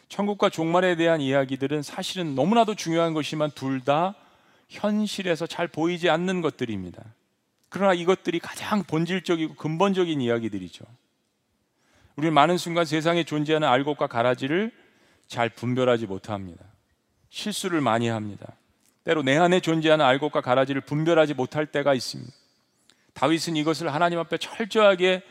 천국과 0.09 0.49
종말에 0.49 0.97
대한 0.97 1.21
이야기들은 1.21 1.81
사실은 1.81 2.35
너무나도 2.35 2.75
중요한 2.75 3.13
것이지만 3.13 3.51
둘 3.51 3.79
다 3.85 4.15
현실에서 4.67 5.47
잘 5.47 5.69
보이지 5.69 6.09
않는 6.09 6.41
것들입니다. 6.41 7.01
그러나 7.69 7.93
이것들이 7.93 8.39
가장 8.39 8.83
본질적이고 8.83 9.55
근본적인 9.55 10.19
이야기들이죠. 10.19 10.83
우리는 12.17 12.33
많은 12.33 12.57
순간 12.57 12.83
세상에 12.83 13.23
존재하는 13.23 13.65
알곡과 13.65 14.07
가라지를 14.07 14.73
잘 15.27 15.47
분별하지 15.47 16.07
못합니다. 16.07 16.65
실수를 17.29 17.79
많이 17.79 18.09
합니다. 18.09 18.57
때로 19.05 19.23
내 19.23 19.37
안에 19.37 19.61
존재하는 19.61 20.03
알곡과 20.03 20.41
가라지를 20.41 20.81
분별하지 20.81 21.33
못할 21.33 21.65
때가 21.65 21.93
있습니다. 21.93 22.33
다윗은 23.13 23.55
이것을 23.55 23.93
하나님 23.93 24.19
앞에 24.19 24.37
철저하게 24.37 25.23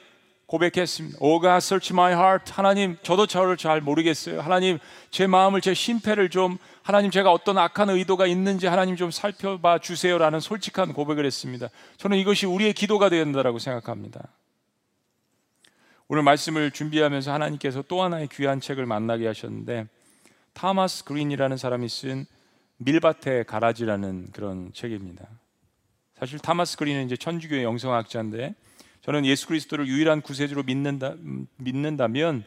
고백했습니다. 0.47 1.19
Oh 1.21 1.41
God, 1.41 1.57
search 1.59 1.93
my 1.93 2.13
heart. 2.13 2.53
하나님, 2.53 2.97
저도 3.03 3.27
저를 3.27 3.57
잘 3.57 3.81
모르겠어요. 3.81 4.41
하나님, 4.41 4.79
제 5.11 5.27
마음을, 5.27 5.61
제 5.61 5.75
심패를 5.75 6.31
좀, 6.31 6.59
하나님, 6.83 7.11
제가 7.11 7.33
어떤 7.33 7.59
악한 7.59 7.91
의도가 7.91 8.27
있는지 8.27 8.67
하나님 8.67 8.97
좀 8.97 9.11
살펴봐 9.11 9.79
주세요라는 9.79 10.41
솔직한 10.41 10.93
고백을 10.93 11.25
했습니다. 11.25 11.69
저는 11.97 12.19
이것이 12.19 12.47
우리의 12.47 12.75
기도가 12.75 13.09
된다고 13.09 13.59
생각합니다. 13.59 14.29
오늘 16.09 16.23
말씀을 16.23 16.71
준비하면서 16.71 17.33
하나님께서 17.33 17.83
또 17.89 18.03
하나의 18.03 18.29
귀한 18.31 18.61
책을 18.61 18.85
만나게 18.85 19.27
하셨는데, 19.27 19.87
타마스 20.53 21.05
그린이라는 21.05 21.57
사람이 21.57 21.89
쓴 21.89 22.27
밀밭의 22.77 23.45
가라지라는 23.45 24.29
그런 24.33 24.73
책입니다. 24.73 25.27
사실 26.19 26.39
타마스 26.39 26.77
그린은 26.77 27.07
이제 27.07 27.17
천주교의 27.17 27.65
영성학자인데 27.65 28.55
저는 29.05 29.27
예수 29.27 29.47
그리스도를 29.47 29.87
유일한 29.87 30.23
구세주로 30.23 30.63
믿는다, 30.63 31.15
믿는다면 31.59 32.43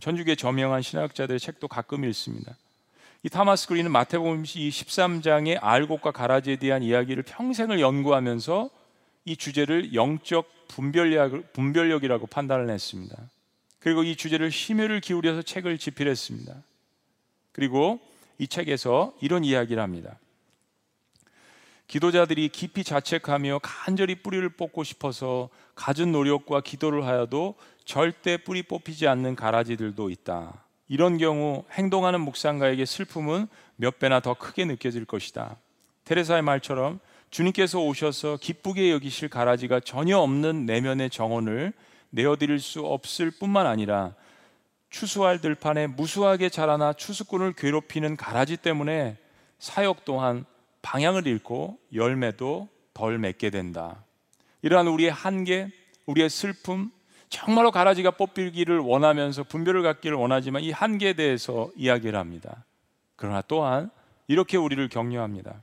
천주교의 0.00 0.36
저명한 0.36 0.82
신학자들의 0.82 1.40
책도 1.40 1.66
가끔 1.66 2.04
읽습니다. 2.04 2.56
이 3.24 3.28
타마스 3.28 3.66
그린은 3.66 3.90
마태복음 3.90 4.44
13장의 4.44 5.58
알곡과 5.60 6.12
가라지에 6.12 6.56
대한 6.56 6.84
이야기를 6.84 7.24
평생을 7.24 7.80
연구하면서 7.80 8.70
이 9.24 9.36
주제를 9.36 9.94
영적 9.94 10.68
분별력, 10.68 11.52
분별력이라고 11.52 12.28
판단을 12.28 12.70
했습니다. 12.70 13.16
그리고 13.80 14.04
이 14.04 14.14
주제를 14.14 14.52
심혈을 14.52 15.00
기울여서 15.00 15.42
책을 15.42 15.78
집필했습니다. 15.78 16.54
그리고 17.50 17.98
이 18.38 18.46
책에서 18.46 19.12
이런 19.20 19.42
이야기를 19.42 19.82
합니다. 19.82 20.16
기도자들이 21.86 22.48
깊이 22.48 22.82
자책하며 22.82 23.60
간절히 23.62 24.16
뿌리를 24.16 24.48
뽑고 24.48 24.82
싶어서 24.84 25.48
갖은 25.74 26.10
노력과 26.12 26.60
기도를 26.60 27.06
하여도 27.06 27.54
절대 27.84 28.36
뿌리 28.36 28.62
뽑히지 28.62 29.06
않는 29.06 29.36
가라지들도 29.36 30.10
있다. 30.10 30.64
이런 30.88 31.18
경우 31.18 31.64
행동하는 31.72 32.20
묵상가에게 32.20 32.84
슬픔은 32.84 33.48
몇 33.76 33.98
배나 33.98 34.20
더 34.20 34.34
크게 34.34 34.64
느껴질 34.64 35.04
것이다. 35.04 35.56
테레사의 36.04 36.42
말처럼 36.42 37.00
주님께서 37.30 37.80
오셔서 37.80 38.38
기쁘게 38.40 38.90
여기실 38.92 39.28
가라지가 39.28 39.80
전혀 39.80 40.18
없는 40.18 40.66
내면의 40.66 41.10
정원을 41.10 41.72
내어드릴 42.10 42.60
수 42.60 42.80
없을 42.80 43.30
뿐만 43.30 43.66
아니라 43.66 44.14
추수할 44.90 45.40
들판에 45.40 45.88
무수하게 45.88 46.48
자라나 46.48 46.92
추수꾼을 46.92 47.52
괴롭히는 47.52 48.16
가라지 48.16 48.56
때문에 48.56 49.18
사역 49.58 50.04
또한 50.04 50.46
방향을 50.86 51.26
잃고 51.26 51.80
열매도 51.92 52.68
덜 52.94 53.18
맺게 53.18 53.50
된다. 53.50 54.04
이러한 54.62 54.86
우리의 54.86 55.10
한계, 55.10 55.68
우리의 56.06 56.30
슬픔, 56.30 56.92
정말로 57.28 57.72
가라지가 57.72 58.12
뽑히기를 58.12 58.78
원하면서 58.78 59.42
분별을 59.44 59.82
갖기를 59.82 60.16
원하지만 60.16 60.62
이 60.62 60.70
한계에 60.70 61.14
대해서 61.14 61.70
이야기를 61.74 62.16
합니다. 62.16 62.64
그러나 63.16 63.42
또한 63.42 63.90
이렇게 64.28 64.56
우리를 64.56 64.88
격려합니다. 64.88 65.60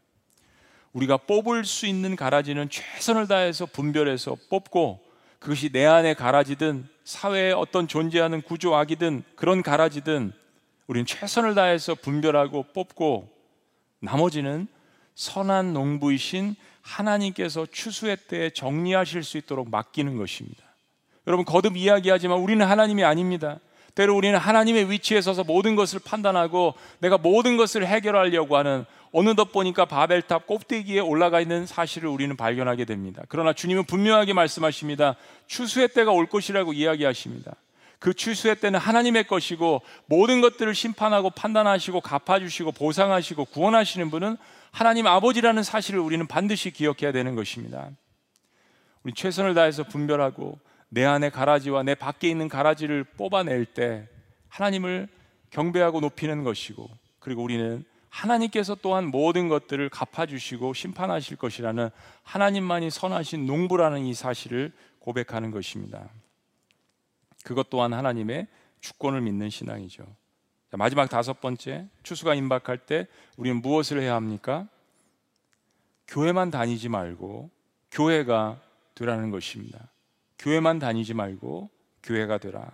우리가 0.91 1.15
뽑을 1.15 1.63
수 1.63 1.88
있는 1.88 2.17
가라지는 2.17 2.69
최선을 2.69 3.29
다해서 3.29 3.65
분별해서 3.65 4.36
뽑고 4.49 4.99
그것이 5.39 5.69
내 5.69 5.86
안에 5.86 6.15
가라지든 6.15 6.86
사회에 7.05 7.53
어떤 7.53 7.88
존재하는 7.88 8.41
구조악이든 8.41 9.23
그런 9.38 9.63
가라지든 9.63 10.33
우리는 10.88 11.05
최선을 11.05 11.55
다해서 11.55 11.95
분별하고 11.95 12.63
뽑고 12.73 13.29
나머지는 14.01 14.67
선한 15.15 15.73
농부이신 15.73 16.56
하나님께서 16.82 17.65
추수의 17.71 18.17
때에 18.28 18.49
정리하실 18.49 19.23
수 19.23 19.38
있도록 19.38 19.69
맡기는 19.69 20.17
것입니다. 20.17 20.63
여러분 21.28 21.45
거듭 21.45 21.78
이야기하지만 21.78 22.39
우리는 22.39 22.65
하나님이 22.65 23.04
아닙니다. 23.04 23.60
때로 23.95 24.15
우리는 24.15 24.38
하나님의 24.38 24.89
위치에 24.89 25.21
서서 25.21 25.43
모든 25.43 25.76
것을 25.76 25.99
판단하고 26.04 26.73
내가 26.99 27.17
모든 27.17 27.58
것을 27.58 27.86
해결하려고 27.86 28.58
하는 28.58 28.86
어느덧 29.12 29.52
보니까 29.52 29.86
바벨탑 29.86 30.47
꼭대기에 30.47 30.99
올라가 30.99 31.39
있는 31.39 31.67
사실을 31.67 32.10
우리는 32.10 32.36
발견하게 32.36 32.86
됩니다. 32.86 33.21
그러나 33.30 33.54
주님은 33.54 33.86
분명하게 33.86 34.34
말씀하십니다. 34.34 35.15
추수의 35.45 35.89
때가 35.89 36.12
올 36.12 36.26
것이라고 36.26 36.73
이야기하십니다. 36.73 37.54
그 37.99 38.13
추수의 38.13 38.56
때는 38.56 38.80
하나님의 38.80 39.26
것이고 39.26 39.82
모든 40.08 40.41
것들을 40.41 40.73
심판하고 40.73 41.30
판단하시고 41.30 42.02
갚아주시고 42.02 42.73
보상하시고 42.73 43.45
구원하시는 43.45 44.10
분은 44.10 44.36
하나님 44.73 45.05
아버지라는 45.05 45.62
사실을 45.62 45.99
우리는 45.99 46.25
반드시 46.25 46.71
기억해야 46.71 47.12
되는 47.12 47.36
것입니다. 47.36 47.91
우리 49.03 49.13
최선을 49.13 49.53
다해서 49.53 49.83
분별하고 49.83 50.57
내 50.89 51.05
안에 51.05 51.29
가라지와 51.29 51.83
내 51.83 51.93
밖에 51.93 52.27
있는 52.27 52.49
가라지를 52.49 53.03
뽑아낼 53.03 53.65
때 53.65 54.09
하나님을 54.47 55.07
경배하고 55.51 55.99
높이는 55.99 56.43
것이고 56.43 56.89
그리고 57.19 57.43
우리는 57.43 57.86
하나님께서 58.09 58.75
또한 58.81 59.05
모든 59.05 59.47
것들을 59.47 59.89
갚아주시고 59.89 60.73
심판하실 60.73 61.38
것이라는 61.38 61.91
하나님만이 62.23 62.89
선하신 62.89 63.45
농부라는 63.45 64.05
이 64.05 64.15
사실을 64.15 64.71
고백하는 64.97 65.51
것입니다. 65.51 66.09
그것 67.43 67.69
또한 67.69 67.93
하나님의 67.93 68.47
주권을 68.81 69.21
믿는 69.21 69.51
신앙이죠. 69.51 70.03
자, 70.73 70.77
마지막 70.77 71.07
다섯 71.07 71.39
번째 71.39 71.86
추수가 72.01 72.33
임박할 72.33 72.79
때 72.79 73.05
우리는 73.38 73.62
무엇을 73.62 74.01
해야 74.01 74.15
합니까? 74.15 74.67
교회만 76.07 76.49
다니지 76.49 76.89
말고 76.89 77.51
교회가 77.91 78.59
되라는 78.95 79.29
것입니다. 79.29 79.91
교회만 80.39 80.79
다니지 80.79 81.13
말고 81.13 81.69
교회가 82.01 82.39
되라. 82.39 82.71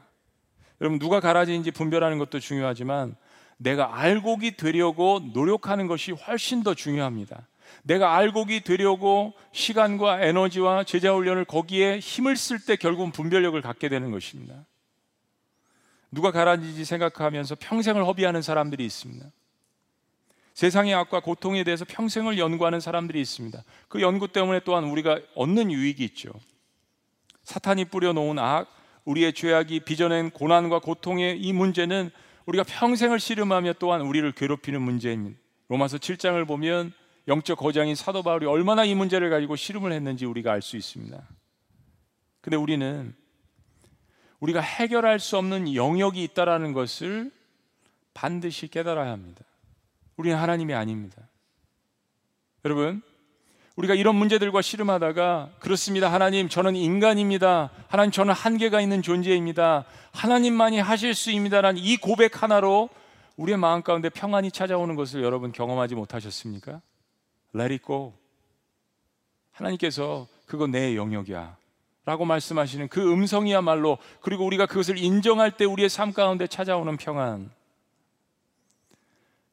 여러분 0.79 0.97
누가 0.97 1.19
가라지인지 1.19 1.71
분별하는 1.71 2.19
것도 2.19 2.39
중요하지만 2.39 3.17
내가 3.57 3.99
알곡이 3.99 4.55
되려고 4.55 5.19
노력하는 5.33 5.87
것이 5.87 6.13
훨씬 6.13 6.63
더 6.63 6.73
중요합니다. 6.73 7.49
내가 7.83 8.15
알곡이 8.15 8.61
되려고 8.61 9.33
시간과 9.51 10.21
에너지와 10.21 10.85
제자 10.85 11.13
훈련을 11.13 11.43
거기에 11.43 11.99
힘을 11.99 12.37
쓸 12.37 12.63
때 12.65 12.77
결국은 12.77 13.11
분별력을 13.11 13.61
갖게 13.61 13.89
되는 13.89 14.09
것입니다. 14.09 14.63
누가 16.11 16.31
가라지인지 16.31 16.85
생각하면서 16.85 17.55
평생을 17.59 18.05
허비하는 18.05 18.41
사람들이 18.41 18.85
있습니다. 18.85 19.25
세상의 20.53 20.93
악과 20.93 21.21
고통에 21.21 21.63
대해서 21.63 21.85
평생을 21.85 22.37
연구하는 22.37 22.79
사람들이 22.79 23.21
있습니다. 23.21 23.63
그 23.87 24.01
연구 24.01 24.27
때문에 24.27 24.61
또한 24.65 24.83
우리가 24.85 25.19
얻는 25.35 25.71
유익이 25.71 26.03
있죠. 26.05 26.31
사탄이 27.43 27.85
뿌려놓은 27.85 28.39
악, 28.39 28.67
우리의 29.05 29.33
죄악이 29.33 29.81
빚어낸 29.81 30.29
고난과 30.31 30.79
고통의 30.79 31.39
이 31.39 31.53
문제는 31.53 32.11
우리가 32.45 32.63
평생을 32.67 33.19
씨름하며 33.19 33.73
또한 33.79 34.01
우리를 34.01 34.29
괴롭히는 34.33 34.81
문제입니다. 34.81 35.39
로마서 35.69 35.97
7장을 35.97 36.45
보면 36.47 36.93
영적 37.27 37.59
거장인 37.59 37.95
사도 37.95 38.23
바울이 38.23 38.45
얼마나 38.45 38.83
이 38.83 38.95
문제를 38.95 39.29
가지고 39.29 39.55
씨름을 39.55 39.91
했는지 39.91 40.25
우리가 40.25 40.51
알 40.51 40.61
수 40.61 40.75
있습니다. 40.75 41.27
근데 42.41 42.57
우리는 42.57 43.13
우리가 44.39 44.61
해결할 44.61 45.19
수 45.19 45.37
없는 45.37 45.75
영역이 45.75 46.23
있다라는 46.23 46.73
것을 46.73 47.31
반드시 48.13 48.67
깨달아야 48.67 49.11
합니다. 49.11 49.43
우리는 50.17 50.37
하나님이 50.37 50.73
아닙니다. 50.73 51.21
여러분, 52.65 53.01
우리가 53.75 53.95
이런 53.95 54.15
문제들과 54.15 54.61
씨름하다가 54.61 55.51
그렇습니다. 55.59 56.11
하나님, 56.11 56.49
저는 56.49 56.75
인간입니다. 56.75 57.69
하나님, 57.87 58.11
저는 58.11 58.33
한계가 58.33 58.81
있는 58.81 59.01
존재입니다. 59.01 59.85
하나님만이 60.11 60.79
하실 60.79 61.13
수입니다라는 61.13 61.81
이 61.81 61.95
고백 61.95 62.43
하나로 62.43 62.89
우리의 63.37 63.57
마음 63.57 63.81
가운데 63.81 64.09
평안이 64.09 64.51
찾아오는 64.51 64.95
것을 64.95 65.23
여러분 65.23 65.53
경험하지 65.53 65.95
못하셨습니까? 65.95 66.81
Let 67.55 67.73
it 67.73 67.85
go. 67.85 68.13
하나님께서 69.51 70.27
그거 70.45 70.67
내 70.67 70.97
영역이야. 70.97 71.55
라고 72.09 72.25
말씀하시는 72.25 72.87
그 72.87 73.13
음성이야말로 73.13 73.99
그리고 74.19 74.43
우리가 74.43 74.65
그것을 74.65 74.97
인정할 74.97 75.51
때 75.51 75.63
우리의 75.65 75.89
삶 75.89 76.11
가운데 76.11 76.47
찾아오는 76.47 76.97
평안. 76.97 77.51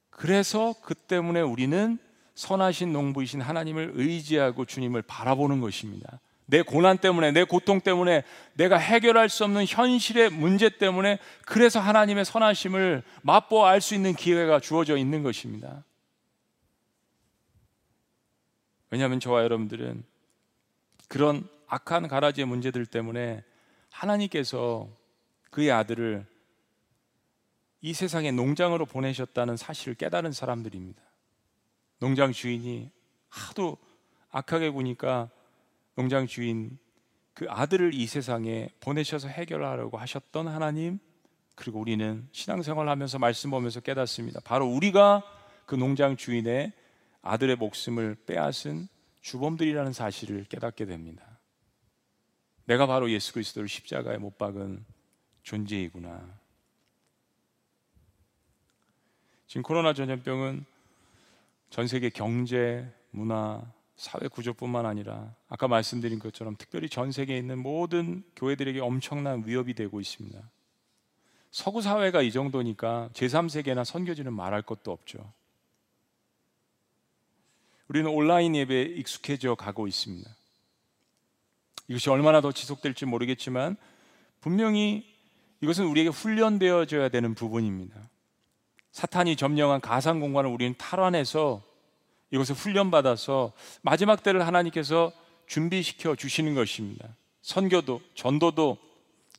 그래서 0.09 0.75
그 0.81 0.95
때문에 0.95 1.43
우리는 1.43 1.99
선하신 2.35 2.95
농부이신 2.95 3.43
하나님을 3.43 3.93
의지하고 3.97 4.65
주님을 4.65 5.03
바라보는 5.03 5.61
것입니다. 5.61 6.19
내 6.47 6.63
고난 6.63 6.97
때문에, 6.97 7.31
내 7.31 7.45
고통 7.45 7.83
때문에, 7.83 8.23
내가 8.55 8.79
해결할 8.79 9.29
수 9.29 9.45
없는 9.45 9.67
현실의 9.69 10.31
문제 10.31 10.71
때문에 10.71 11.19
그래서 11.45 11.79
하나님의 11.79 12.25
선하심을 12.25 13.03
맛보아 13.21 13.69
알 13.69 13.83
수 13.83 13.95
있는 13.95 14.15
기회가 14.15 14.61
주어져 14.61 14.97
있는 14.97 15.23
것입니다. 15.23 15.85
왜냐하면 18.89 19.21
저와 19.21 19.43
여러분들은 19.43 20.05
그런 21.09 21.47
악한 21.67 22.09
가라지의 22.09 22.47
문제들 22.47 22.87
때문에 22.87 23.45
하나님께서 23.91 24.89
그의 25.51 25.71
아들을 25.73 26.27
이 27.81 27.93
세상의 27.93 28.33
농장으로 28.33 28.87
보내셨다는 28.87 29.57
사실을 29.57 29.95
깨달은 29.95 30.33
사람들입니다. 30.33 31.01
농장 31.99 32.33
주인이 32.33 32.91
하도 33.29 33.79
악하게 34.31 34.71
구니까 34.71 35.31
농장 35.95 36.27
주인 36.27 36.79
그 37.33 37.47
아들을 37.49 37.95
이 37.95 38.07
세상에 38.07 38.71
보내셔서 38.81 39.29
해결하려고 39.29 39.99
하셨던 39.99 40.49
하나님 40.49 40.99
그리고 41.55 41.81
우리는 41.81 42.29
신앙생활 42.33 42.89
하면서 42.89 43.19
말씀 43.19 43.51
보면서 43.51 43.81
깨닫습니다. 43.81 44.41
바로 44.45 44.67
우리가 44.67 45.23
그 45.65 45.75
농장 45.75 46.17
주인의 46.17 46.73
아들의 47.23 47.57
목숨을 47.57 48.17
빼앗은 48.27 48.89
주범들이라는 49.21 49.93
사실을 49.93 50.45
깨닫게 50.45 50.87
됩니다. 50.87 51.36
내가 52.67 52.87
바로 52.87 53.11
예수 53.11 53.33
그리스도를 53.33 53.69
십자가에 53.69 54.19
못 54.19 54.39
박은 54.39 54.85
존재이구나. 55.43 56.39
지금 59.47 59.63
코로나 59.63 59.95
전염병은 59.95 60.65
전 61.71 61.87
세계 61.87 62.11
경제, 62.11 62.93
문화, 63.11 63.63
사회 63.95 64.29
구조뿐만 64.29 64.85
아니라 64.85 65.35
아까 65.49 65.69
말씀드린 65.69 66.19
것처럼 66.19 66.57
특별히 66.57 66.89
전 66.89 67.13
세계에 67.13 67.39
있는 67.39 67.59
모든 67.59 68.25
교회들에게 68.35 68.81
엄청난 68.81 69.45
위협이 69.47 69.75
되고 69.75 70.01
있습니다. 70.01 70.39
서구 71.51 71.81
사회가 71.81 72.21
이 72.23 72.33
정도니까 72.33 73.11
제3세계나 73.15 73.85
선교지는 73.85 74.33
말할 74.33 74.63
것도 74.63 74.91
없죠. 74.91 75.33
우리는 77.89 78.11
온라인 78.11 78.57
예배에 78.57 78.83
익숙해져 78.83 79.55
가고 79.55 79.87
있습니다. 79.87 80.29
이것이 81.89 82.11
얼마나 82.11 82.41
더 82.41 82.53
지속될지 82.53 83.07
모르겠지만 83.07 83.77
분명히 84.41 85.07
이것은 85.61 85.87
우리에게 85.87 86.11
훈련되어져야 86.11 87.09
되는 87.09 87.35
부분입니다. 87.35 88.11
사탄이 88.93 89.37
점령한 89.37 89.81
가상 89.81 90.21
공간을 90.21 90.51
우리는 90.51 90.75
탈환해서 90.77 91.63
이것을 92.31 92.55
훈련받아서 92.55 93.53
마지막 93.83 94.23
때를 94.23 94.47
하나님께서 94.47 95.13
준비시켜 95.47 96.17
주시는 96.17 96.55
것입니다. 96.55 97.09
선교도, 97.43 98.01
전도도, 98.15 98.79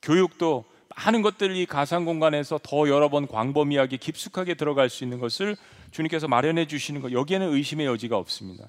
교육도 0.02 0.66
많은 0.96 1.22
것들이 1.22 1.66
가상 1.66 2.06
공간에서 2.06 2.60
더 2.64 2.88
여러 2.88 3.10
번 3.10 3.28
광범위하게 3.28 3.98
깊숙하게 3.98 4.56
들어갈 4.56 4.90
수 4.90 5.04
있는 5.04 5.20
것을 5.20 5.56
주님께서 5.92 6.28
마련해 6.28 6.68
주시는 6.68 7.02
것 7.02 7.12
여기에는 7.12 7.54
의심의 7.54 7.86
여지가 7.86 8.18
없습니다. 8.18 8.68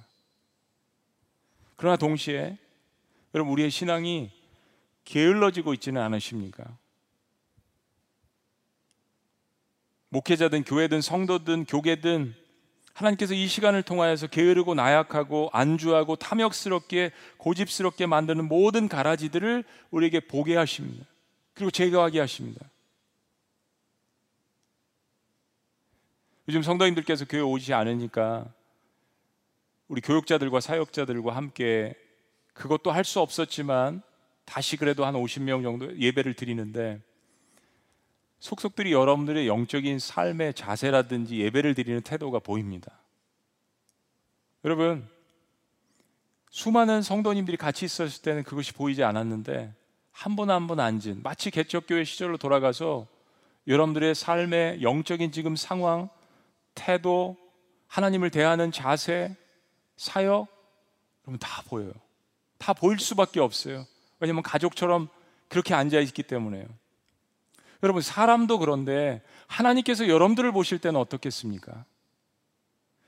그러나 1.76 1.96
동시에 1.96 2.58
여러분 3.34 3.52
우리의 3.52 3.70
신앙이 3.70 4.30
게을러지고 5.04 5.74
있지는 5.74 6.02
않으십니까? 6.02 6.64
목회자든 10.10 10.64
교회든 10.64 11.00
성도든 11.00 11.66
교계든 11.66 12.34
하나님께서 12.94 13.34
이 13.34 13.46
시간을 13.46 13.82
통하여서 13.84 14.26
게으르고 14.26 14.74
나약하고 14.74 15.50
안주하고 15.52 16.16
탐욕스럽게 16.16 17.12
고집스럽게 17.36 18.06
만드는 18.06 18.48
모든 18.48 18.88
가라지들을 18.88 19.64
우리에게 19.90 20.20
보게 20.20 20.56
하십니다. 20.56 21.06
그리고 21.54 21.70
제거하게 21.70 22.20
하십니다. 22.20 22.68
요즘 26.48 26.62
성도님들께서 26.62 27.26
교회 27.26 27.40
오지 27.40 27.74
않으니까 27.74 28.52
우리 29.86 30.00
교육자들과 30.00 30.60
사역자들과 30.60 31.36
함께 31.36 31.94
그것도 32.58 32.90
할 32.90 33.04
수 33.04 33.20
없었지만 33.20 34.02
다시 34.44 34.76
그래도 34.76 35.06
한 35.06 35.14
50명 35.14 35.62
정도 35.62 35.96
예배를 35.96 36.34
드리는데 36.34 37.00
속속들이 38.40 38.92
여러분들의 38.92 39.46
영적인 39.46 39.98
삶의 39.98 40.54
자세라든지 40.54 41.38
예배를 41.38 41.74
드리는 41.74 42.00
태도가 42.02 42.38
보입니다. 42.40 42.98
여러분, 44.64 45.08
수많은 46.50 47.02
성도님들이 47.02 47.56
같이 47.56 47.84
있었을 47.84 48.22
때는 48.22 48.42
그것이 48.42 48.72
보이지 48.72 49.04
않았는데 49.04 49.72
한분한분 50.12 50.80
앉은 50.80 51.22
마치 51.22 51.50
개척교회 51.50 52.04
시절로 52.04 52.36
돌아가서 52.36 53.06
여러분들의 53.66 54.14
삶의 54.14 54.82
영적인 54.82 55.30
지금 55.30 55.56
상황, 55.56 56.08
태도, 56.74 57.36
하나님을 57.86 58.30
대하는 58.30 58.72
자세, 58.72 59.36
사역, 59.96 60.48
여러분 61.24 61.38
다 61.38 61.62
보여요. 61.68 61.92
다 62.58 62.72
보일 62.72 62.98
수밖에 62.98 63.40
없어요. 63.40 63.86
왜냐하면 64.20 64.42
가족처럼 64.42 65.08
그렇게 65.48 65.74
앉아 65.74 66.00
있기 66.00 66.22
때문에요. 66.22 66.66
여러분, 67.82 68.02
사람도 68.02 68.58
그런데 68.58 69.22
하나님께서 69.46 70.08
여러분들을 70.08 70.52
보실 70.52 70.78
때는 70.78 70.98
어떻겠습니까? 71.00 71.84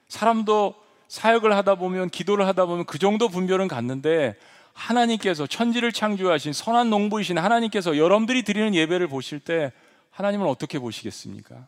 사람도 0.09 0.74
사역을 1.09 1.55
하다 1.57 1.74
보면, 1.74 2.09
기도를 2.09 2.46
하다 2.46 2.66
보면 2.66 2.86
그 2.86 2.98
정도 2.98 3.28
분별은 3.28 3.66
갖는데 3.68 4.36
하나님께서 4.72 5.46
천지를 5.46 5.92
창조하신 5.92 6.53
선한 6.53 6.88
농부이신 6.88 7.36
하나님께서 7.36 7.96
여러분들이 7.96 8.44
드리는 8.44 8.74
예배를 8.74 9.09
보실 9.09 9.40
때 9.40 9.72
하나님은 10.11 10.46
어떻게 10.46 10.78
보시겠습니까? 10.78 11.66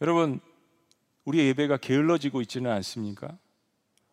여러분, 0.00 0.40
우리의 1.24 1.48
예배가 1.48 1.78
게을러지고 1.78 2.40
있지는 2.42 2.70
않습니까? 2.70 3.36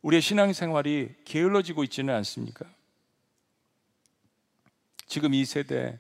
우리의 0.01 0.21
신앙생활이 0.21 1.15
게을러지고 1.25 1.83
있지는 1.83 2.13
않습니까? 2.15 2.65
지금 5.05 5.33
이 5.33 5.45
세대, 5.45 5.99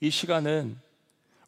이 0.00 0.10
시간은 0.10 0.78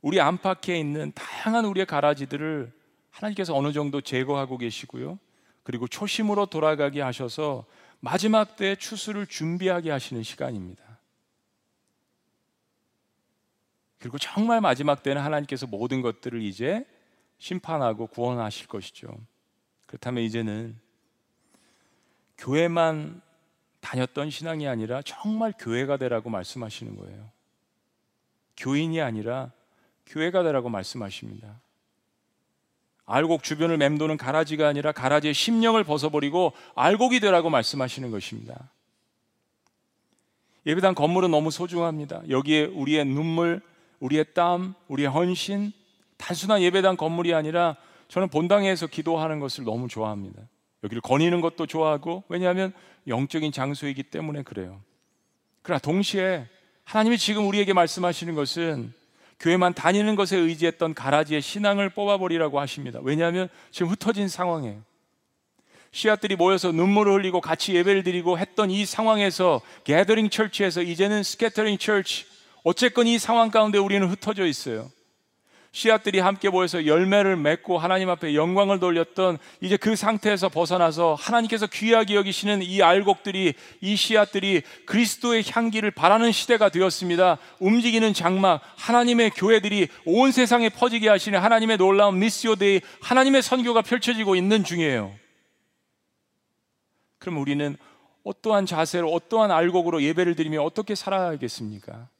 우리 0.01 0.21
안팎에 0.21 0.79
있는 0.79 1.13
다양한 1.15 1.65
우리의 1.65 1.87
가라지들을 1.87 2.73
하나님께서 3.11 3.57
어느 3.57 3.73
정도 3.73 4.01
제거하고 4.01 4.59
계시고요. 4.59 5.19
그리고 5.63 5.87
초심으로 5.87 6.47
돌아가게 6.47 7.01
하셔서 7.01 7.65
마지막 8.01 8.57
때 8.57 8.75
추수를 8.75 9.27
준비하게 9.27 9.91
하시는 9.91 10.23
시간입니다. 10.23 10.83
그리고 14.01 14.19
정말 14.19 14.61
마지막 14.61 15.05
때는 15.05 15.23
하나님께서 15.23 15.69
모든 15.69 16.03
것들을 16.03 16.43
이제 16.43 16.85
심판하고 17.39 18.09
구원하실 18.09 18.67
것이죠. 18.67 19.17
그렇다면 19.87 20.25
이제는 20.25 20.77
교회만 22.39 23.21
다녔던 23.81 24.31
신앙이 24.31 24.69
아니라 24.69 25.03
정말 25.03 25.53
교회가 25.59 25.97
되라고 25.97 26.31
말씀하시는 26.31 26.97
거예요. 26.97 27.31
교인이 28.57 29.01
아니라 29.01 29.51
교회가 30.07 30.43
되라고 30.43 30.69
말씀하십니다. 30.69 31.61
알곡 33.05 33.43
주변을 33.43 33.77
맴도는 33.79 34.17
가라지가 34.17 34.69
아니라 34.69 34.93
가라지의 34.93 35.35
심령을 35.35 35.85
벗어버리고 35.85 36.53
알곡이 36.75 37.21
되라고 37.21 37.51
말씀하시는 37.51 38.11
것입니다. 38.11 38.71
예배당 40.65 40.95
건물은 40.95 41.31
너무 41.31 41.51
소중합니다. 41.51 42.23
여기에 42.29 42.67
우리의 42.67 43.05
눈물, 43.05 43.61
우리의 43.99 44.27
땀, 44.35 44.75
우리의 44.89 45.09
헌신, 45.09 45.73
단순한 46.17 46.63
예배당 46.63 46.97
건물이 46.97 47.35
아니라 47.35 47.77
저는 48.07 48.29
본당에서 48.29 48.87
기도하는 48.87 49.41
것을 49.41 49.65
너무 49.65 49.89
좋아합니다. 49.89 50.41
여기를 50.85 51.01
거니는 51.01 51.41
것도 51.41 51.67
좋아하고 51.67 52.25
왜냐하면 52.29 52.73
영적인 53.07 53.53
장소이기 53.53 54.05
때문에 54.05 54.43
그래요. 54.43 54.81
그러나 55.63 55.79
동시에 55.79 56.49
하나님이 56.85 57.19
지금 57.19 57.47
우리에게 57.47 57.73
말씀하시는 57.73 58.35
것은 58.35 58.93
교회만 59.41 59.75
다니는 59.75 60.15
것에 60.15 60.37
의지했던 60.37 60.95
가라지의 60.95 61.43
신앙을 61.43 61.91
뽑아버리라고 61.91 62.61
하십니다. 62.61 63.01
왜냐하면 63.03 63.49
지금 63.71 63.89
흩어진 63.89 64.29
상황이에요. 64.29 64.83
씨앗들이 65.91 66.37
모여서 66.37 66.73
눈물을 66.73 67.13
흘리고 67.13 67.41
같이 67.41 67.75
예배를 67.75 68.03
드리고 68.03 68.39
했던 68.39 68.71
이 68.71 68.87
상황에서 68.87 69.61
게더링 69.85 70.31
철치에서 70.31 70.83
이제는 70.83 71.23
스캐터링 71.23 71.79
철치 71.79 72.25
어쨌건 72.65 73.07
이 73.07 73.19
상황 73.19 73.51
가운데 73.51 73.79
우리는 73.79 74.07
흩어져 74.09 74.47
있어요. 74.47 74.91
씨앗들이 75.75 76.19
함께 76.19 76.51
모여서 76.51 76.85
열매를 76.85 77.37
맺고 77.37 77.79
하나님 77.79 78.11
앞에 78.11 78.35
영광을 78.35 78.79
돌렸던 78.79 79.39
이제 79.63 79.79
그 79.79 79.97
상태에서 79.97 80.51
벗어나서 80.51 81.15
하나님께서 81.15 81.67
귀하게 81.67 82.15
여기시는 82.15 82.63
이 82.63 82.83
알곡들이 82.83 83.55
이 83.81 83.97
씨앗들이 83.97 84.63
그리스도의 84.85 85.45
향기를 85.49 85.91
바라는 85.91 86.31
시대가 86.31 86.69
되었습니다. 86.69 87.39
움직이는 87.59 88.13
장막 88.13 88.61
하나님의 88.77 89.31
교회들이 89.31 89.89
온 90.05 90.31
세상에 90.31 90.69
퍼지게 90.69 91.09
하시는 91.09 91.39
하나님의 91.41 91.79
놀라운 91.79 92.19
미스요데이 92.19 92.83
하나님의 93.01 93.41
선교가 93.41 93.81
펼쳐지고 93.81 94.37
있는 94.37 94.65
중이에요. 94.65 95.15
그럼 97.19 97.39
우리는 97.39 97.79
어떠한 98.25 98.67
자세로 98.67 99.11
어떠한 99.11 99.51
알곡으로 99.51 100.03
예배를 100.03 100.37
드리며 100.37 100.63
어떻게 100.63 100.95
살아야겠습니까? 100.95 102.12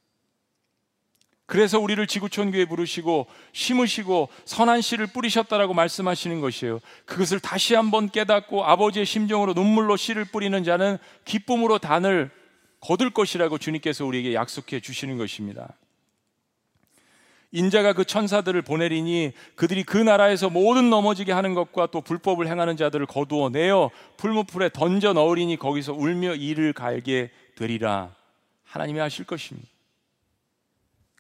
그래서 1.53 1.79
우리를 1.79 2.07
지구촌 2.07 2.51
교회 2.51 2.65
부르시고 2.65 3.27
심으시고 3.53 4.31
선한 4.47 4.81
씨를 4.81 5.09
뿌리셨다라고 5.09 5.75
말씀하시는 5.75 6.41
것이에요. 6.41 6.81
그것을 7.05 7.41
다시 7.41 7.75
한번 7.75 8.09
깨닫고 8.09 8.65
아버지의 8.65 9.05
심정으로 9.05 9.53
눈물로 9.53 9.99
씨를 9.99 10.25
뿌리는 10.25 10.65
자는 10.65 10.97
기쁨으로 11.27 11.77
단을 11.77 12.31
거둘 12.81 13.11
것이라고 13.11 13.59
주님께서 13.59 14.07
우리에게 14.07 14.33
약속해 14.33 14.81
주시는 14.81 15.19
것입니다. 15.19 15.77
인자가 17.51 17.93
그 17.93 18.07
천사들을 18.07 18.63
보내리니 18.63 19.33
그들이 19.55 19.85
그 19.85 19.99
나라에서 19.99 20.49
모든 20.49 20.89
넘어지게 20.89 21.33
하는 21.33 21.53
것과 21.53 21.89
또 21.89 22.01
불법을 22.01 22.47
행하는 22.47 22.79
자들을 22.79 23.05
거두어 23.05 23.51
내어 23.51 23.91
풀무풀에 24.17 24.71
던져 24.73 25.13
넣으리니 25.13 25.59
거기서 25.59 25.93
울며 25.93 26.35
이를 26.35 26.73
갈게 26.73 27.31
되리라 27.57 28.15
하나님이 28.65 29.01
하실 29.01 29.27
것입니다. 29.27 29.72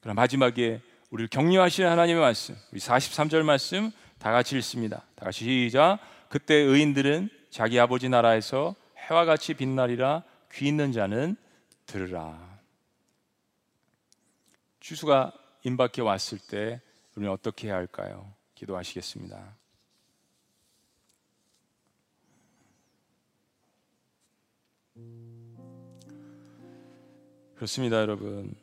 그럼 0.02 0.16
마지막에 0.16 0.82
우리를 1.10 1.28
격려하시는 1.28 1.88
하나님의 1.88 2.20
말씀, 2.20 2.56
우리 2.72 2.80
43절 2.80 3.42
말씀 3.44 3.90
다 4.18 4.32
같이 4.32 4.56
읽습니다. 4.56 5.04
다 5.14 5.24
같이 5.24 5.44
시작. 5.44 5.98
그때 6.28 6.54
의인들은 6.54 7.30
자기 7.50 7.78
아버지 7.78 8.08
나라에서 8.08 8.74
해와 8.96 9.24
같이 9.24 9.54
빛나리라 9.54 10.24
귀 10.52 10.66
있는 10.66 10.92
자는 10.92 11.36
들으라. 11.86 12.58
주수가 14.80 15.32
임박해 15.62 16.02
왔을 16.02 16.38
때 16.38 16.80
우리는 17.14 17.32
어떻게 17.32 17.68
해야 17.68 17.76
할까요? 17.76 18.32
기도하시겠습니다. 18.56 19.56
그렇습니다, 27.54 28.00
여러분. 28.00 28.61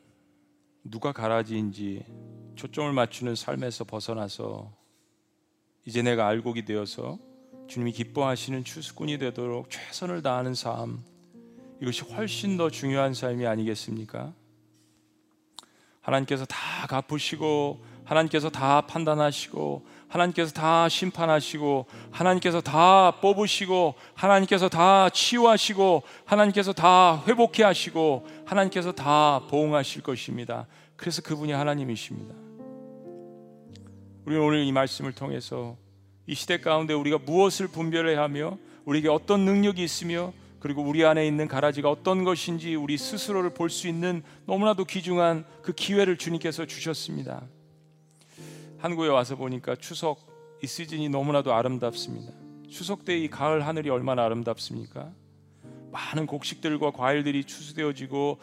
누가 0.90 1.12
가라지인지 1.12 2.04
초점을 2.56 2.92
맞추는 2.92 3.36
삶에서 3.36 3.84
벗어나서 3.84 4.72
이제 5.86 6.02
내가 6.02 6.26
알곡이 6.26 6.64
되어서 6.64 7.16
주님이 7.68 7.92
기뻐하시는 7.92 8.64
추수꾼이 8.64 9.18
되도록 9.18 9.70
최선을 9.70 10.22
다하는 10.22 10.54
삶 10.54 11.04
이것이 11.80 12.02
훨씬 12.02 12.56
더 12.56 12.70
중요한 12.70 13.14
삶이 13.14 13.46
아니겠습니까? 13.46 14.34
하나님께서 16.00 16.44
다 16.44 16.86
갚으시고 16.88 17.84
하나님께서 18.04 18.50
다 18.50 18.80
판단하시고 18.80 19.86
하나님께서 20.08 20.52
다 20.52 20.88
심판하시고 20.88 21.86
하나님께서 22.10 22.60
다 22.60 23.12
뽑으시고 23.20 23.94
하나님께서 24.14 24.68
다 24.68 25.08
치유하시고 25.08 26.02
하나님께서 26.24 26.72
다 26.72 27.22
회복해 27.28 27.62
하시고 27.62 28.26
하나님께서 28.44 28.90
다 28.90 29.42
보응하실 29.48 30.02
것입니다. 30.02 30.66
그래서 31.00 31.22
그분이 31.22 31.52
하나님이십니다. 31.52 32.34
우리는 34.26 34.44
오늘 34.44 34.64
이 34.64 34.70
말씀을 34.70 35.14
통해서 35.14 35.78
이 36.26 36.34
시대 36.34 36.60
가운데 36.60 36.92
우리가 36.92 37.16
무엇을 37.16 37.68
분별해야 37.68 38.20
하며 38.20 38.58
우리에게 38.84 39.08
어떤 39.08 39.46
능력이 39.46 39.82
있으며 39.82 40.34
그리고 40.58 40.82
우리 40.82 41.02
안에 41.06 41.26
있는 41.26 41.48
가라지가 41.48 41.90
어떤 41.90 42.22
것인지 42.24 42.74
우리 42.74 42.98
스스로를 42.98 43.54
볼 43.54 43.70
수 43.70 43.88
있는 43.88 44.22
너무나도 44.44 44.84
귀중한 44.84 45.46
그 45.62 45.72
기회를 45.72 46.18
주님께서 46.18 46.66
주셨습니다. 46.66 47.46
한국에 48.76 49.08
와서 49.08 49.36
보니까 49.36 49.76
추석 49.76 50.18
이 50.62 50.66
시즌이 50.66 51.08
너무나도 51.08 51.54
아름답습니다. 51.54 52.30
추석 52.68 53.06
때 53.06 53.16
이 53.16 53.28
가을 53.28 53.66
하늘이 53.66 53.88
얼마나 53.88 54.26
아름답습니까? 54.26 55.10
많은 55.92 56.26
곡식들과 56.26 56.90
과일들이 56.90 57.44
추수되어지고 57.44 58.38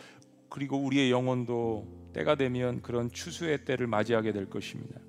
그리고 0.49 0.77
우리의 0.79 1.11
영혼도 1.11 1.96
때가 2.17 2.33
되면 2.35 2.81
그런 2.81 3.11
추수의 3.11 3.63
때를 3.65 3.85
맞이하게 3.85 4.31
될 4.31 4.49
것입니다. 4.49 4.99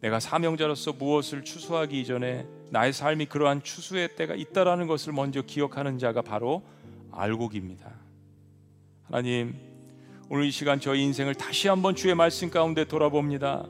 내가 0.00 0.18
사명자로서 0.18 0.94
무엇을 0.94 1.44
추수하기 1.44 2.00
이전에 2.00 2.46
나의 2.70 2.94
삶이 2.94 3.26
그러한 3.26 3.62
추수의 3.62 4.16
때가 4.16 4.34
있다라는 4.34 4.86
것을 4.86 5.12
먼저 5.12 5.42
기억하는 5.42 5.98
자가 5.98 6.22
바로 6.22 6.62
알곡입니다. 7.12 7.92
하나님, 9.04 9.54
오늘 10.30 10.46
이 10.46 10.50
시간 10.50 10.80
저희 10.80 11.02
인생을 11.02 11.34
다시 11.34 11.68
한번 11.68 11.94
주의 11.94 12.14
말씀 12.14 12.48
가운데 12.48 12.86
돌아봅니다. 12.86 13.66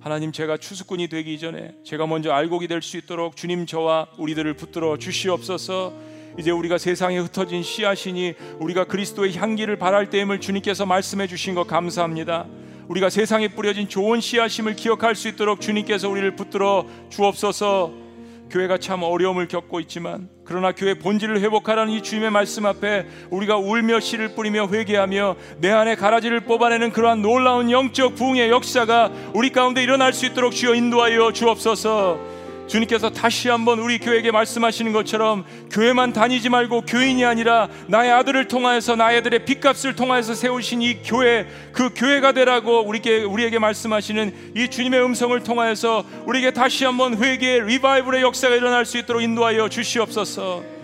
하나님 0.00 0.32
제가 0.32 0.58
추수꾼이 0.58 1.08
되기 1.08 1.38
전에 1.38 1.74
제가 1.82 2.06
먼저 2.06 2.30
알곡이 2.30 2.68
될 2.68 2.82
수 2.82 2.98
있도록 2.98 3.36
주님 3.36 3.64
저와 3.64 4.08
우리들을 4.18 4.52
붙들어 4.56 4.98
주시옵소서. 4.98 5.94
이제 6.38 6.50
우리가 6.50 6.78
세상에 6.78 7.18
흩어진 7.18 7.62
씨앗이니 7.62 8.34
우리가 8.58 8.84
그리스도의 8.84 9.36
향기를 9.36 9.76
발할 9.76 10.10
때임을 10.10 10.40
주님께서 10.40 10.86
말씀해 10.86 11.26
주신 11.26 11.54
것 11.54 11.66
감사합니다. 11.66 12.46
우리가 12.88 13.08
세상에 13.08 13.48
뿌려진 13.48 13.88
좋은 13.88 14.20
씨앗임을 14.20 14.76
기억할 14.76 15.14
수 15.14 15.28
있도록 15.28 15.60
주님께서 15.60 16.08
우리를 16.08 16.36
붙들어 16.36 16.86
주옵소서. 17.08 18.04
교회가 18.50 18.78
참 18.78 19.02
어려움을 19.02 19.48
겪고 19.48 19.80
있지만 19.80 20.28
그러나 20.44 20.70
교회 20.72 20.94
본질을 20.94 21.40
회복하라는 21.40 21.92
이 21.92 22.02
주님의 22.02 22.30
말씀 22.30 22.66
앞에 22.66 23.06
우리가 23.30 23.56
울며 23.56 24.00
씨를 24.00 24.34
뿌리며 24.34 24.68
회개하며 24.68 25.36
내 25.58 25.70
안에 25.70 25.96
가라지를 25.96 26.40
뽑아내는 26.40 26.92
그러한 26.92 27.22
놀라운 27.22 27.70
영적 27.70 28.14
부흥의 28.14 28.50
역사가 28.50 29.10
우리 29.32 29.50
가운데 29.50 29.82
일어날 29.82 30.12
수 30.12 30.26
있도록 30.26 30.52
주여 30.52 30.74
인도하여 30.74 31.32
주옵소서. 31.32 32.33
주님께서 32.66 33.10
다시 33.10 33.48
한번 33.48 33.78
우리 33.78 33.98
교회에게 33.98 34.30
말씀하시는 34.30 34.92
것처럼 34.92 35.44
교회만 35.70 36.12
다니지 36.12 36.48
말고 36.48 36.82
교인이 36.82 37.24
아니라 37.24 37.68
나의 37.88 38.10
아들을 38.12 38.48
통하여서 38.48 38.96
나의 38.96 39.18
아들의 39.18 39.44
빚값을 39.44 39.94
통하여서 39.94 40.34
세우신 40.34 40.82
이 40.82 41.02
교회 41.02 41.46
그 41.72 41.90
교회가 41.94 42.32
되라고 42.32 42.80
우리에게 42.80 43.24
우리에게 43.24 43.58
말씀하시는 43.58 44.52
이 44.56 44.68
주님의 44.68 45.04
음성을 45.04 45.38
통하여서 45.42 46.04
우리에게 46.26 46.52
다시 46.52 46.84
한번 46.84 47.16
회개 47.22 47.60
리바이블의 47.60 48.22
역사가 48.22 48.54
일어날 48.56 48.86
수 48.86 48.98
있도록 48.98 49.22
인도하여 49.22 49.68
주시옵소서. 49.68 50.74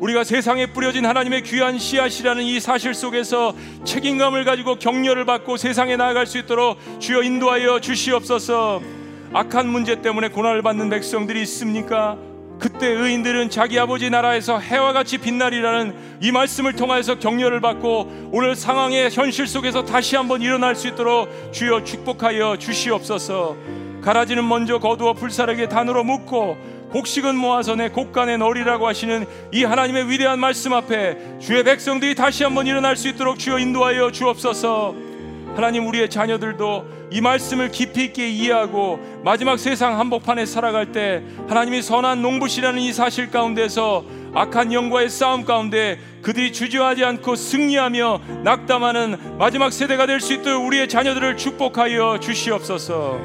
우리가 0.00 0.24
세상에 0.24 0.66
뿌려진 0.66 1.04
하나님의 1.04 1.42
귀한 1.42 1.78
씨앗이라는 1.78 2.42
이 2.42 2.58
사실 2.58 2.94
속에서 2.94 3.54
책임감을 3.84 4.44
가지고 4.44 4.76
격려를 4.76 5.26
받고 5.26 5.58
세상에 5.58 5.96
나아갈 5.96 6.26
수 6.26 6.38
있도록 6.38 6.78
주여 7.00 7.22
인도하여 7.22 7.80
주시옵소서. 7.80 8.99
악한 9.32 9.68
문제 9.68 10.02
때문에 10.02 10.28
고난을 10.28 10.62
받는 10.62 10.90
백성들이 10.90 11.40
있습니까? 11.42 12.18
그때 12.58 12.88
의인들은 12.88 13.48
자기 13.48 13.78
아버지 13.78 14.10
나라에서 14.10 14.58
해와 14.58 14.92
같이 14.92 15.18
빛나리라는 15.18 16.18
이 16.20 16.32
말씀을 16.32 16.74
통하여서 16.74 17.18
격려를 17.18 17.60
받고 17.60 18.30
오늘 18.32 18.54
상황의 18.54 19.10
현실 19.10 19.46
속에서 19.46 19.84
다시 19.84 20.16
한번 20.16 20.42
일어날 20.42 20.74
수 20.74 20.88
있도록 20.88 21.28
주여 21.52 21.84
축복하여 21.84 22.58
주시옵소서. 22.58 23.56
가라지는 24.02 24.46
먼저 24.46 24.78
거두어 24.78 25.14
불사르게 25.14 25.68
단으로 25.68 26.04
묶고 26.04 26.58
곡식은 26.90 27.36
모아서 27.36 27.76
내 27.76 27.88
곡간에 27.88 28.36
넣으리라고 28.36 28.86
하시는 28.86 29.26
이 29.52 29.62
하나님의 29.62 30.10
위대한 30.10 30.40
말씀 30.40 30.72
앞에 30.72 31.38
주의 31.38 31.62
백성들이 31.62 32.16
다시 32.16 32.42
한번 32.42 32.66
일어날 32.66 32.96
수 32.96 33.08
있도록 33.08 33.38
주여 33.38 33.60
인도하여 33.60 34.10
주옵소서. 34.10 35.09
하나님 35.54 35.86
우리의 35.86 36.08
자녀들도 36.08 36.84
이 37.10 37.20
말씀을 37.20 37.70
깊이 37.70 38.04
있게 38.04 38.28
이해하고 38.28 38.98
마지막 39.24 39.58
세상 39.58 39.98
한복판에 39.98 40.46
살아갈 40.46 40.92
때 40.92 41.22
하나님이 41.48 41.82
선한 41.82 42.22
농부시라는 42.22 42.80
이 42.80 42.92
사실 42.92 43.30
가운데서 43.30 44.04
악한 44.32 44.72
영과의 44.72 45.10
싸움 45.10 45.44
가운데 45.44 45.98
그들이 46.22 46.52
주저하지 46.52 47.04
않고 47.04 47.34
승리하며 47.34 48.20
낙담하는 48.44 49.38
마지막 49.38 49.72
세대가 49.72 50.06
될 50.06 50.20
수 50.20 50.34
있도록 50.34 50.66
우리의 50.66 50.88
자녀들을 50.88 51.36
축복하여 51.36 52.20
주시옵소서. 52.20 53.18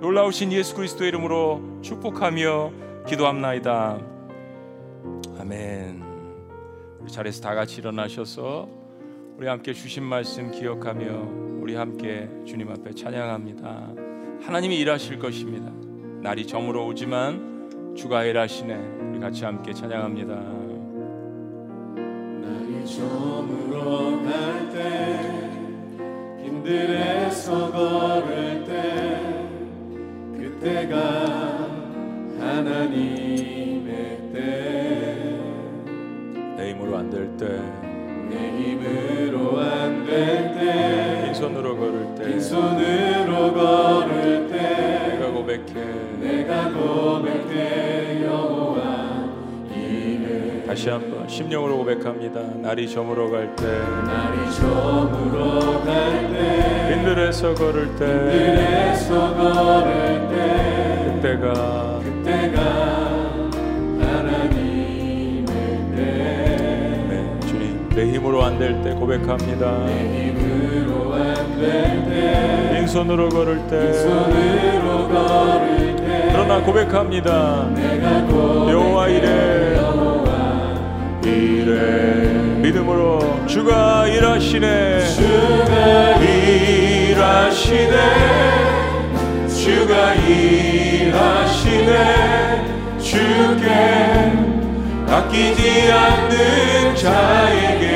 놀라우신 0.00 0.52
예수 0.52 0.74
그리스도의 0.76 1.08
이름으로 1.08 1.60
축복하며 1.82 2.70
기도합나이다. 3.08 3.98
아멘. 5.40 6.02
우리 7.00 7.10
자리에서 7.10 7.40
다 7.42 7.54
같이 7.54 7.80
일어나셔서 7.80 8.79
우리 9.40 9.48
함께 9.48 9.72
주신 9.72 10.04
말씀 10.04 10.50
기억하며 10.50 11.62
우리 11.62 11.74
함께 11.74 12.28
주님 12.44 12.68
앞에 12.68 12.92
찬양합니다. 12.92 13.94
하나님이 14.42 14.76
일하실 14.80 15.18
것입니다. 15.18 15.72
날이 16.20 16.46
저물어 16.46 16.84
오지만 16.84 17.94
주가 17.96 18.22
일하시네. 18.24 18.74
우리 18.74 19.18
같이 19.18 19.46
함께 19.46 19.72
찬양합니다. 19.72 20.34
날이 22.42 22.84
저물어 22.84 24.10
심령으로 51.30 51.78
고백합니다. 51.78 52.40
날이 52.60 52.90
저물어 52.90 53.30
갈 53.30 53.54
때, 53.54 53.64
날이 53.64 54.52
저물어 54.52 55.80
갈 55.84 56.32
때, 56.32 56.88
빈들에서 56.94 57.54
걸을 57.54 57.86
때, 57.96 58.06
빈들에서 58.06 59.34
걸을 59.36 60.28
때, 60.28 61.14
그때가, 61.14 62.00
그때가 62.02 62.90
내 67.94 68.06
힘으로 68.12 68.42
안 68.44 68.58
될 68.58 68.82
때 68.82 68.94
고백합니다. 68.94 69.84
내 69.86 70.28
힘으로 70.30 71.12
안 71.12 71.58
될 71.58 72.04
때 72.08 72.70
빈손으로 72.72 73.28
걸을 73.28 73.58
때 73.68 73.92
빈손으로 73.92 75.08
걸을 75.08 75.96
때 75.96 76.28
그러나 76.32 76.62
고백합니다. 76.62 77.68
내가 77.74 78.24
고백해 78.26 78.72
여호와 78.72 79.08
이래 79.08 79.69
이래 81.50 82.28
믿음으로 82.62 83.44
주가 83.46 84.06
일하시네. 84.06 85.00
주가 85.08 86.16
일하시네. 86.20 87.96
주가 89.48 90.14
일하시네. 90.14 91.50
주께 93.00 93.66
아끼지 95.08 95.90
않는 95.92 96.94
자에게 96.94 97.88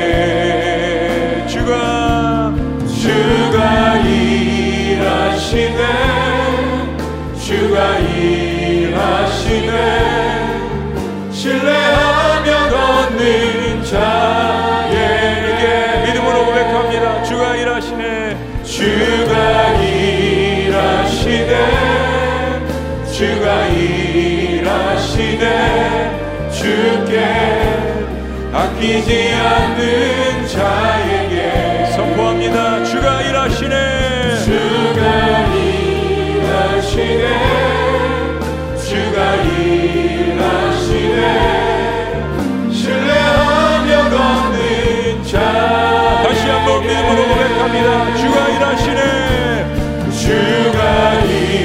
주가 1.47 2.53
주가 2.85 3.95
일하시네. 3.99 5.81
주가 7.39 7.99
일 7.99 8.34
아끼지 28.85 29.33
않는 29.33 30.47
자에게 30.47 31.87
선포합니다. 31.95 32.83
주가 32.83 33.19
일하시네. 33.23 34.37
주가 34.45 35.01
일하시네. 36.35 37.23
주가 38.77 39.35
일하시네. 39.41 41.19
신뢰하며 42.71 43.89
걷는 44.11 45.23
자 45.23 46.21
다시 46.23 46.47
한번 46.47 46.81
믿음으로 46.83 47.19
고백합니다. 47.27 48.15
주가 48.17 48.35
일하시네. 48.49 49.01
주가 50.11 51.13
일하시네 51.21 51.64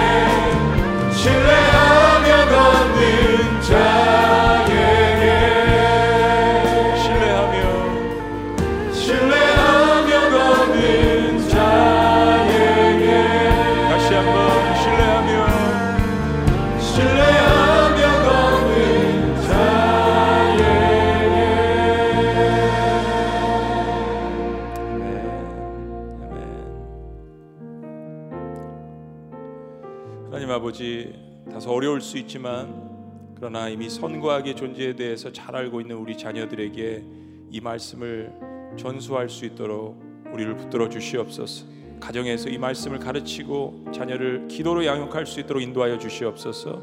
아버지 30.61 31.11
다소 31.51 31.71
어려울 31.71 32.01
수 32.01 32.19
있지만 32.19 33.33
그러나 33.35 33.67
이미 33.67 33.89
선과하게 33.89 34.53
존재에 34.53 34.95
대해서 34.95 35.31
잘 35.31 35.55
알고 35.55 35.81
있는 35.81 35.95
우리 35.95 36.15
자녀들에게 36.15 37.03
이 37.49 37.59
말씀을 37.59 38.31
전수할 38.77 39.27
수 39.27 39.43
있도록 39.45 39.99
우리를 40.31 40.55
붙들어 40.57 40.87
주시옵소서. 40.87 41.65
가정에서 41.99 42.49
이 42.49 42.59
말씀을 42.59 42.99
가르치고 42.99 43.85
자녀를 43.91 44.47
기도로 44.49 44.85
양육할 44.85 45.25
수 45.25 45.39
있도록 45.39 45.63
인도하여 45.63 45.97
주시옵소서. 45.97 46.79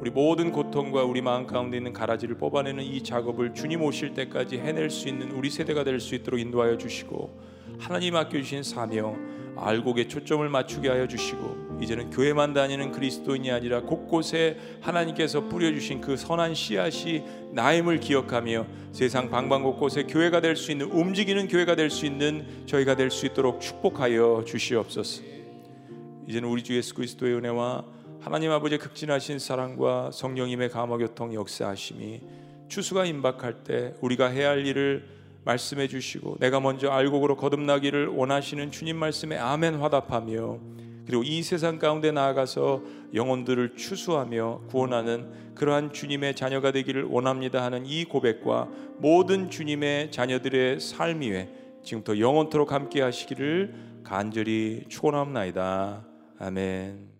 우리 0.00 0.10
모든 0.10 0.50
고통과 0.50 1.04
우리 1.04 1.20
마음 1.20 1.46
가운데 1.46 1.76
있는 1.76 1.92
가라지를 1.92 2.36
뽑아내는 2.38 2.82
이 2.82 3.04
작업을 3.04 3.54
주님 3.54 3.82
오실 3.82 4.14
때까지 4.14 4.58
해낼 4.58 4.90
수 4.90 5.08
있는 5.08 5.30
우리 5.30 5.48
세대가 5.48 5.84
될 5.84 6.00
수 6.00 6.16
있도록 6.16 6.40
인도하여 6.40 6.76
주시고 6.76 7.30
하나님 7.78 8.14
맡겨 8.14 8.38
주신 8.38 8.64
사명 8.64 9.45
알곡에 9.56 10.08
초점을 10.08 10.48
맞추게 10.48 10.88
하여 10.88 11.06
주시고 11.08 11.78
이제는 11.82 12.10
교회만 12.10 12.54
다니는 12.54 12.92
그리스도인이 12.92 13.50
아니라 13.50 13.82
곳곳에 13.82 14.58
하나님께서 14.80 15.48
뿌려주신 15.48 16.00
그 16.00 16.16
선한 16.16 16.54
씨앗이 16.54 17.22
나임을 17.52 18.00
기억하며 18.00 18.66
세상 18.92 19.30
방방곳곳에 19.30 20.04
교회가 20.04 20.40
될 20.40 20.56
수 20.56 20.72
있는 20.72 20.90
움직이는 20.90 21.48
교회가 21.48 21.76
될 21.76 21.90
수 21.90 22.06
있는 22.06 22.66
저희가 22.66 22.96
될 22.96 23.10
수 23.10 23.26
있도록 23.26 23.60
축복하여 23.60 24.44
주시옵소서. 24.46 25.22
이제는 26.28 26.48
우리 26.48 26.62
주 26.62 26.76
예수 26.76 26.94
그리스도의 26.94 27.34
은혜와 27.34 27.84
하나님 28.20 28.50
아버지의 28.50 28.78
극진하신 28.78 29.38
사랑과 29.38 30.10
성령님의 30.12 30.70
감화 30.70 30.96
교통 30.96 31.32
역사하심이 31.34 32.20
추수가 32.68 33.04
임박할 33.04 33.62
때 33.64 33.94
우리가 34.00 34.26
해야 34.26 34.50
할 34.50 34.66
일을 34.66 35.15
말씀해 35.46 35.88
주시고 35.88 36.36
내가 36.40 36.60
먼저 36.60 36.90
알곡으로 36.90 37.36
거듭나기를 37.36 38.08
원하시는 38.08 38.70
주님 38.72 38.96
말씀에 38.96 39.38
아멘 39.38 39.76
화답하며 39.76 40.58
그리고 41.06 41.22
이 41.22 41.42
세상 41.42 41.78
가운데 41.78 42.10
나아가서 42.10 42.82
영혼들을 43.14 43.76
추수하며 43.76 44.62
구원하는 44.68 45.54
그러한 45.54 45.92
주님의 45.92 46.34
자녀가 46.34 46.72
되기를 46.72 47.04
원합니다 47.04 47.62
하는 47.62 47.86
이 47.86 48.04
고백과 48.04 48.68
모든 48.98 49.48
주님의 49.48 50.10
자녀들의 50.10 50.80
삶 50.80 51.20
위에 51.20 51.48
지금부터 51.84 52.18
영원토록 52.18 52.72
함께 52.72 53.00
하시기를 53.00 54.02
간절히 54.02 54.84
축원합나이다. 54.88 56.04
아멘. 56.40 57.15